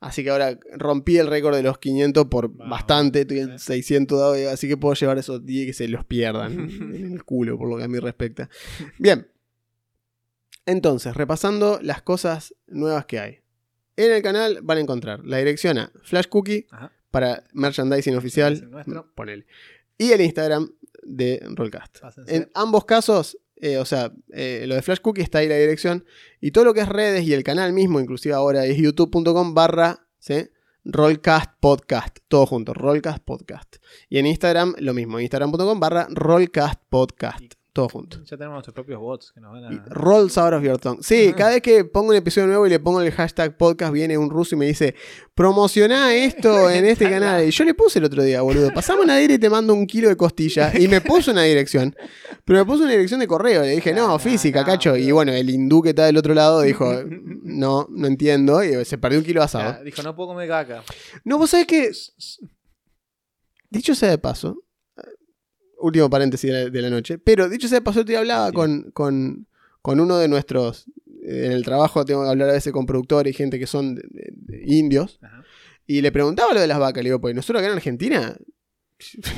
[0.00, 3.22] Así que ahora rompí el récord de los 500 por bastante.
[3.22, 3.66] Estoy en Sí.
[3.66, 4.38] 600 dados.
[4.52, 6.52] Así que puedo llevar esos 10 que se los pierdan
[6.94, 8.48] en el culo, por lo que a mí respecta.
[8.98, 9.26] Bien.
[10.66, 13.40] Entonces, repasando las cosas nuevas que hay.
[13.96, 16.92] En el canal van a encontrar la dirección a Flash Cookie Ajá.
[17.10, 18.70] para merchandising oficial.
[18.70, 19.10] nuestro.
[19.14, 19.46] Ponele.
[19.98, 20.70] Y el Instagram
[21.02, 22.00] de Rollcast.
[22.00, 22.34] Pásense.
[22.34, 26.04] En ambos casos, eh, o sea, eh, lo de Flash Cookie está ahí la dirección.
[26.40, 30.06] Y todo lo que es redes y el canal mismo, inclusive ahora, es youtube.com barra
[30.18, 30.48] ¿sí?
[30.84, 32.18] Rollcast Podcast.
[32.28, 33.76] Todo junto, Rollcast Podcast.
[34.08, 37.57] Y en Instagram lo mismo, instagram.com barra Rollcast Podcast.
[37.78, 38.18] Todo junto.
[38.24, 39.84] Ya tenemos nuestros propios bots que nos van a.
[39.90, 40.98] rolls out of your tongue.
[41.00, 41.36] Sí, Ah.
[41.36, 44.30] cada vez que pongo un episodio nuevo y le pongo el hashtag podcast, viene un
[44.30, 44.96] ruso y me dice,
[45.32, 47.46] promocioná esto en este canal.
[47.46, 48.72] Y yo le puse el otro día, boludo.
[48.74, 50.72] Pasame una dire y te mando un kilo de costilla.
[50.76, 51.94] Y me puso una dirección.
[52.44, 53.62] Pero me puso una dirección de correo.
[53.62, 54.96] Le dije, no, No, física, no, cacho.
[54.96, 56.92] Y bueno, el hindú que está del otro lado dijo,
[57.44, 58.64] no, no entiendo.
[58.64, 59.84] Y se perdió un kilo de asado.
[59.84, 60.82] Dijo, no puedo comer caca.
[61.22, 61.92] No, vos sabés que.
[63.70, 64.64] Dicho sea de paso.
[65.80, 67.18] Último paréntesis de la, de la noche.
[67.18, 68.52] Pero dicho sea de paso, yo hablaba Sí.
[68.54, 69.46] con, con,
[69.82, 70.86] con uno de nuestros.
[71.24, 73.94] eh, En el trabajo tengo que hablar a veces con productores y gente que son
[73.94, 75.18] de- de- de indios.
[75.22, 75.42] Ajá.
[75.86, 77.02] Y le preguntaba lo de las vacas.
[77.02, 78.36] Le digo, pues nosotros acá en Argentina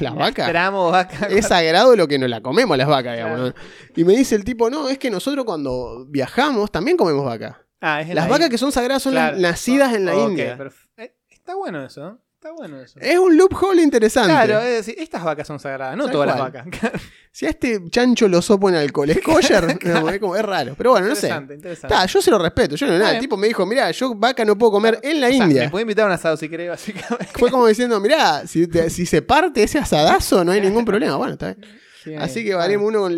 [0.00, 0.70] La vaca.
[0.70, 1.26] Vaca.
[1.26, 3.38] Es sagrado lo que nos la comemos las vacas, digamos.
[3.38, 3.54] Claro.
[3.56, 3.92] ¿no?
[3.94, 7.66] Y me dice el tipo, no, es que nosotros cuando viajamos también comemos vaca.
[7.82, 8.48] Ah, Las la vacas India.
[8.48, 9.32] que son sagradas son Claro.
[9.32, 10.58] las nacidas en la India.
[10.96, 12.18] eh, está bueno eso.
[12.42, 12.98] Está bueno eso.
[12.98, 14.30] Es un loophole interesante.
[14.32, 16.66] Claro, es decir, estas vacas son sagradas, no todas las vacas.
[17.32, 19.20] Si a este chancho lo sopo en alcohol, ¿es?
[19.84, 20.74] No, es, como- es raro.
[20.76, 21.26] Pero bueno, no sé.
[21.28, 21.94] interesante, interesante.
[21.94, 22.74] Ta, yo se lo respeto.
[22.76, 23.12] Yo no nada.
[23.12, 25.62] El tipo me dijo, mirá, yo vaca no puedo comer en la O sea, India.
[25.64, 27.28] me puede invitar a un asado si querés, básicamente.
[27.38, 31.16] Fue como diciendo, mirá, si, te- si se parte ese asadazo, no hay ningún problema.
[31.16, 32.18] Bueno, está bien.
[32.18, 33.12] Así que haremos uno con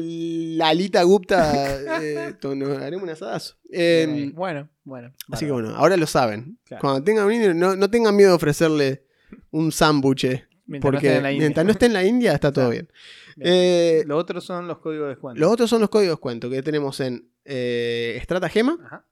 [0.58, 2.00] la alita gupta.
[2.02, 2.34] eh,
[2.82, 3.54] haremos un asadazo.
[3.70, 5.12] Eh, Bien, Bueno, bueno.
[5.30, 6.58] así que bueno, ahora lo saben.
[6.66, 6.80] Claro.
[6.82, 9.04] Cuando tengan un indio, no, no tengan miedo de ofrecerle
[9.52, 10.24] un sándwich.
[10.24, 11.40] Mientras no Porque esté en la India.
[11.46, 12.88] mientras no esté en la India, está todo bien.
[13.36, 13.52] Bien.
[13.52, 15.40] Eh, Los otros son los códigos de descuento.
[15.40, 19.06] los otros son los códigos cuento que tenemos en eh, Stratagema Ajá.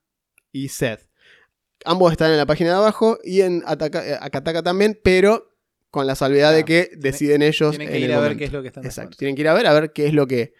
[0.51, 1.07] y Seth.
[1.83, 5.49] Ambos están en la página de abajo y en Ataca- eh, Akataka también, pero
[5.89, 8.39] con la salvedad de que deciden ellos Tienen que en ir el a ver momento.
[8.39, 9.17] qué es lo que están Exacto.
[9.17, 10.53] Tienen que ir a ver a ver qué es lo que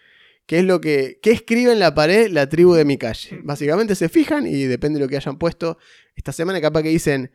[0.46, 3.40] qué es lo que qué escribe en la pared la tribu de mi calle.
[3.44, 5.78] Básicamente se fijan y depende de lo que hayan puesto
[6.16, 7.30] esta semana capaz que dicen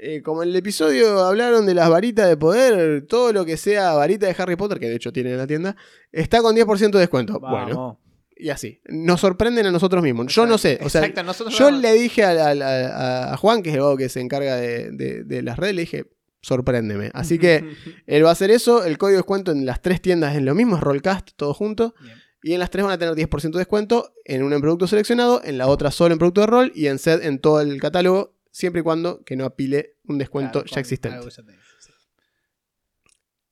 [0.00, 3.92] eh, como en el episodio hablaron de las varitas de poder, todo lo que sea
[3.94, 5.76] varita de Harry Potter, que de hecho tienen en la tienda,
[6.12, 7.40] está con 10% de descuento.
[7.40, 7.64] Vamos.
[7.64, 8.00] Bueno,
[8.36, 8.80] y así.
[8.88, 10.32] Nos sorprenden a nosotros mismos.
[10.32, 10.78] Yo no sé.
[10.82, 13.82] O sea, Exacto, nosotros yo le dije a, a- a- a Juan, que es el
[13.98, 16.04] que se encarga de, de- de las redes, le dije,
[16.40, 17.10] sorpréndeme.
[17.14, 17.64] Así que
[18.06, 18.84] él va a hacer eso.
[18.84, 21.94] El código de descuento en las tres tiendas es lo mismo, es Rollcast, todo junto.
[22.00, 22.14] Bien.
[22.40, 25.40] Y en las tres van a tener 10% de descuento, en una en producto seleccionado,
[25.42, 28.36] en la otra solo en producto de rol y en set en todo el catálogo,
[28.58, 31.16] siempre y cuando que no apile un descuento Claro, ya existente.
[31.16, 31.92] algo ya tenés, sí.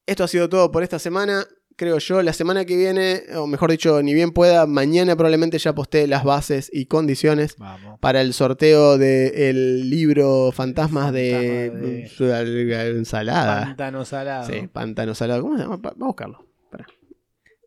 [0.07, 1.47] Esto ha sido todo por esta semana.
[1.77, 5.75] Creo yo, la semana que viene, o mejor dicho, ni bien pueda, mañana probablemente ya
[5.75, 8.01] posté las bases y condiciones Vamos.
[8.01, 13.61] para el sorteo del libro Fantasmas de, Fantasma de ensalada.
[13.67, 14.51] Pantano salado.
[14.51, 15.43] Sí, pantano salado.
[15.43, 15.77] ¿Cómo se llama?
[15.77, 16.47] Vamos a buscarlo.
[16.71, 16.87] Pará.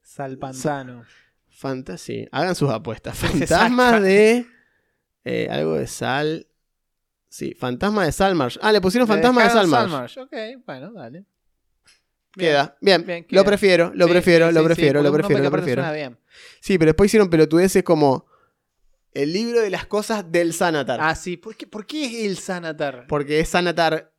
[0.01, 1.03] Sal pantano.
[1.49, 2.27] Fantasy.
[2.31, 3.15] Hagan sus apuestas.
[3.19, 4.45] Fantasmas de.
[5.23, 6.47] eh, algo de sal.
[7.29, 8.57] Sí, fantasma de Salmarsh.
[8.61, 10.17] Ah, le pusieron fantasma de Salmarsh.
[10.17, 10.33] Ok,
[10.65, 11.25] bueno, dale.
[12.33, 12.77] Queda.
[12.81, 15.81] Bien, Bien, lo prefiero, lo Sí, prefiero, sí, lo prefiero, sí, lo prefiero, lo prefiero.
[15.81, 16.17] suena bien.
[16.61, 18.25] Sí, pero después hicieron pelotudeces como
[19.13, 20.99] el libro de las cosas del Sanatar.
[21.01, 21.37] Ah, sí.
[21.37, 23.05] ¿Por qué, por qué es el Sanatar?
[23.07, 24.13] Porque es Sanatar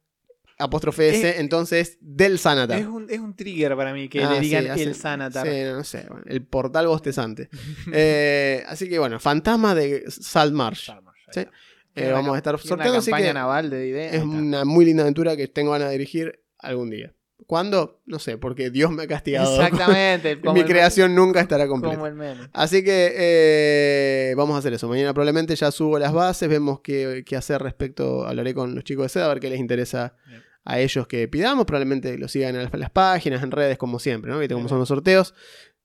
[0.58, 2.78] apóstrofe S, entonces del Sanatar.
[2.80, 5.46] Es un, es un trigger para mí que Ah, le digan hace- el Sanatar.
[5.46, 7.48] Sí, no sé, bueno, el portal bostezante.
[7.92, 10.04] Eh, así que bueno, fantasma de.
[10.10, 10.90] Salmarsh,
[11.28, 11.50] está.
[11.94, 15.02] Eh, vamos a estar sorteando, así campaña que naval de ahí es una muy linda
[15.02, 17.12] aventura que tengo ganas de dirigir algún día.
[17.46, 18.00] ¿Cuándo?
[18.06, 19.60] No sé, porque Dios me ha castigado.
[19.60, 20.40] Exactamente.
[20.44, 21.96] como Mi creación nunca estará completa.
[21.96, 22.48] Como el meme.
[22.52, 24.88] Así que eh, vamos a hacer eso.
[24.88, 29.06] Mañana probablemente ya subo las bases, vemos qué, qué hacer respecto, hablaré con los chicos
[29.06, 30.42] de SED a ver qué les interesa Bien.
[30.64, 31.66] a ellos que pidamos.
[31.66, 34.38] Probablemente lo sigan en las, las páginas, en redes, como siempre, ¿no?
[34.38, 35.34] Viste cómo son los sorteos.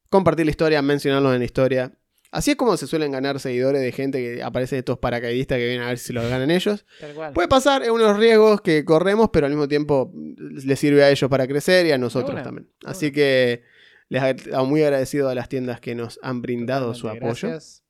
[0.10, 1.98] Compartir la historia, mencionarlos en la historia.
[2.32, 5.66] Así es como se suelen ganar seguidores de gente que aparece de estos paracaidistas que
[5.66, 6.86] vienen a ver si los ganan ellos.
[7.00, 7.34] Tal cual.
[7.34, 11.04] Puede pasar, es uno de los riesgos que corremos, pero al mismo tiempo les sirve
[11.04, 12.70] a ellos para crecer y a nosotros también.
[12.84, 13.64] Así que
[14.10, 14.22] les
[14.66, 17.85] muy agradecido a las tiendas que nos han brindado su apoyo gracias.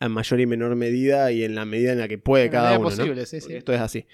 [0.00, 2.78] En mayor y menor medida y en la medida en la que puede En cada
[2.78, 2.90] uno.
[2.90, 2.96] ¿no?
[2.96, 3.54] posible, sí, sí.
[3.54, 4.06] Esto es así.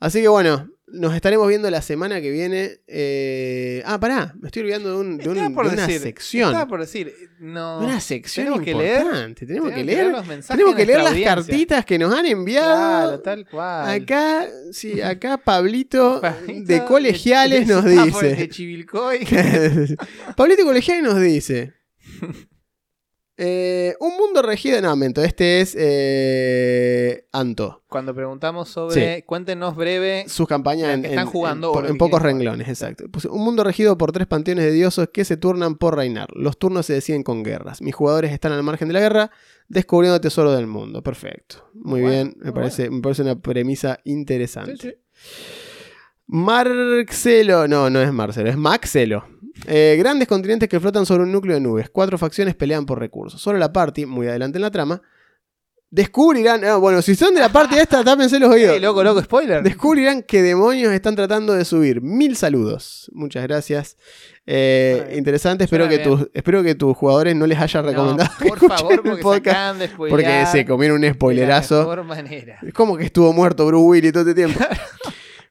[0.00, 2.78] Así que bueno, nos estaremos viendo la semana que viene.
[2.86, 6.00] eh, Ah, pará, me estoy olvidando de, un- de un- Estaba por de una decir,
[6.02, 6.48] sección.
[6.50, 7.80] Estaba por decir, no.
[7.80, 9.46] De una sección tenemos que leer- importante.
[9.46, 11.34] tenemos que leer, los mensajes tenemos de que leer las audiencia.
[11.34, 13.08] cartitas que nos han enviado.
[13.08, 14.02] Claro, tal cual.
[14.02, 18.48] Acá, sí, acá Pablito, Pablito de colegiales de- nos de- De dice.
[18.48, 19.26] Chivilcoy.
[20.36, 21.72] Pablito Colegiales nos dice.
[23.38, 24.80] eh, un mundo regido.
[24.80, 27.82] No, mento, este es eh, Anto.
[27.88, 30.24] Cuando preguntamos sobre, cuéntenos breve.
[30.28, 33.04] Sus campañas en, que están en- jugando en- en pocos renglones, exacto.
[33.10, 36.28] Puse, un mundo regido por tres panteones de dioses que se turnan por reinar.
[36.34, 37.80] Los turnos se deciden con guerras.
[37.82, 39.30] Mis jugadores están al margen de la guerra,
[39.68, 41.02] descubriendo tesoro del mundo.
[41.02, 41.68] Perfecto.
[41.74, 44.76] Muy Bueno, bien, me parece, me parece una premisa interesante.
[44.76, 44.94] Sí, sí.
[46.28, 49.24] Marcelo, no, no es Marcelo, es Maxelo.
[49.66, 51.88] Eh, grandes continentes que flotan sobre un núcleo de nubes.
[51.90, 53.40] Cuatro facciones pelean por recursos.
[53.40, 55.00] Solo la party, muy adelante en la trama,
[55.88, 56.62] descubrirán.
[56.64, 58.74] ah, bueno, si son de la party esta, tápense los oídos.
[58.74, 59.62] Ey, loco, loco, spoiler.
[59.62, 62.02] Descubrirán qué demonios están tratando de subir.
[62.02, 63.10] Mil saludos.
[63.14, 63.96] Muchas gracias.
[64.44, 65.64] Eh, interesante.
[65.64, 68.98] Espero que, tus, espero que tus jugadores no les haya recomendado que por favor, el
[69.00, 69.78] porque se podcast.
[69.78, 71.78] de spoilear Porque se comieron un de la spoilerazo.
[71.78, 72.58] mejor manera.
[72.74, 74.60] ¿Cómo que estuvo muerto Bruce Willis todo este tiempo?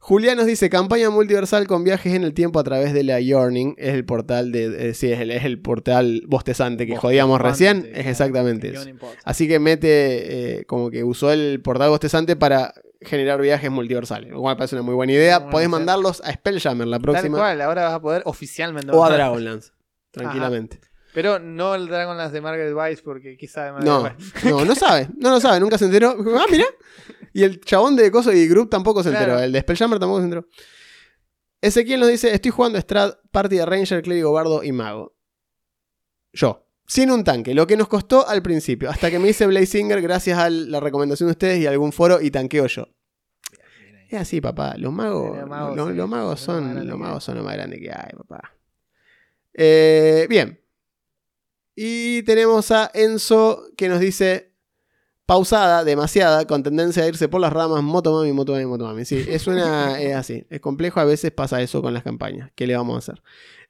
[0.07, 3.73] Julián nos dice, campaña multiversal con viajes en el tiempo a través de la Yearning.
[3.79, 4.89] Es el portal de...
[4.89, 7.89] eh, sí, es el, es el portal bostezante que jodíamos recién.
[7.91, 8.85] Es exactamente eso.
[8.87, 8.99] no.
[9.23, 14.29] Así que mete, eh, como que usó el portal bostezante para generar viajes multiversales.
[14.29, 15.39] Lo cual parece una muy buena idea.
[15.39, 15.69] Muy buena Podés idea.
[15.79, 17.37] mandarlos a Spelljammer la Tal próxima.
[17.39, 18.91] cual, ahora vas a poder oficialmente.
[18.91, 19.71] O a Dragonlance.
[20.11, 20.79] Tranquilamente.
[21.15, 24.45] Pero no el Dragonlance de Margaret Weiss, porque quizá de Margaret No, Weiss.
[24.45, 25.07] no, no sabe.
[25.17, 25.59] No lo sabe.
[25.59, 26.15] Nunca se enteró.
[26.37, 26.65] Ah, mira.
[27.35, 29.37] Y el chabón de Coso y Group tampoco se enteró.
[29.37, 30.47] El de Spelljammer tampoco se enteró.
[31.59, 35.17] Ezequiel nos dice: Estoy jugando Strat, Party de Ranger, Clérigo, Bardo y Mago.
[36.31, 36.65] Yo.
[36.87, 38.89] Sin un tanque, lo que nos costó al principio.
[38.89, 42.31] Hasta que me hice Blazinger gracias a la recomendación de ustedes y algún foro y
[42.31, 42.87] tanqueo yo.
[44.07, 44.75] Es así, papá.
[44.77, 47.81] Los magos, Los magos, los, sí, los magos son los magos son lo más grande
[47.81, 48.53] que hay, papá.
[49.53, 50.63] Eh, bien.
[51.75, 54.54] Y tenemos a Enzo que nos dice
[55.25, 59.05] pausada, demasiada, con tendencia a irse por las ramas, motomami, motomami, motomami.
[59.05, 60.45] Sí, es una, es así.
[60.49, 62.51] Es complejo, a veces pasa eso con las campañas.
[62.55, 63.23] ¿Qué le vamos a hacer?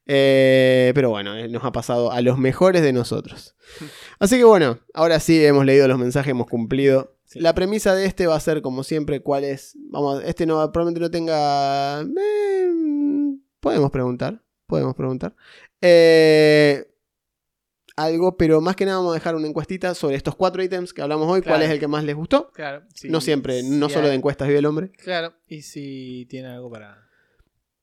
[0.07, 3.55] Eh, pero bueno, eh, nos ha pasado a los mejores de nosotros.
[4.19, 7.15] Así que bueno, ahora sí hemos leído los mensajes, hemos cumplido.
[7.25, 7.39] Sí.
[7.39, 9.75] La premisa de este va a ser, como siempre, cuál es.
[9.89, 12.01] Vamos, este no probablemente no tenga.
[12.01, 14.43] eh, podemos preguntar.
[14.67, 15.35] Podemos preguntar.
[15.81, 16.87] Eh,
[17.95, 21.01] algo, pero más que nada vamos a dejar una encuestita sobre estos cuatro ítems que
[21.01, 21.41] hablamos hoy.
[21.41, 22.51] ¿Cuál es el que más les gustó?
[22.51, 22.83] Claro.
[22.93, 24.91] sí, no siempre, no solo hay- de encuestas vive el hombre.
[24.91, 25.33] Claro.
[25.47, 27.03] Y si tiene algo para.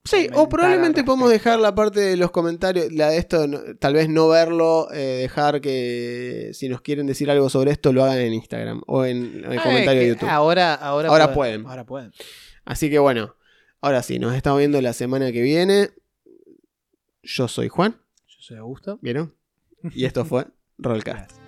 [0.05, 3.95] Sí, o probablemente podemos dejar la parte de los comentarios, la de esto, no- tal
[3.95, 8.19] vez no verlo, eh, dejar que si nos quieren decir algo sobre esto lo hagan
[8.19, 10.29] en Instagram o en, en el Ah, comentario de YouTube.
[10.29, 11.65] Ahora, ahora, Ahora pueden.
[11.67, 12.11] Ahora pueden.
[12.65, 13.37] Así que bueno,
[13.81, 15.91] ahora sí, nos estamos viendo la semana que viene.
[17.23, 17.93] Yo soy Juan,
[18.27, 18.99] Yo soy Augusto.
[19.03, 19.35] ¿vieron?
[19.91, 20.47] Y esto fue
[20.79, 21.42] Rollcast.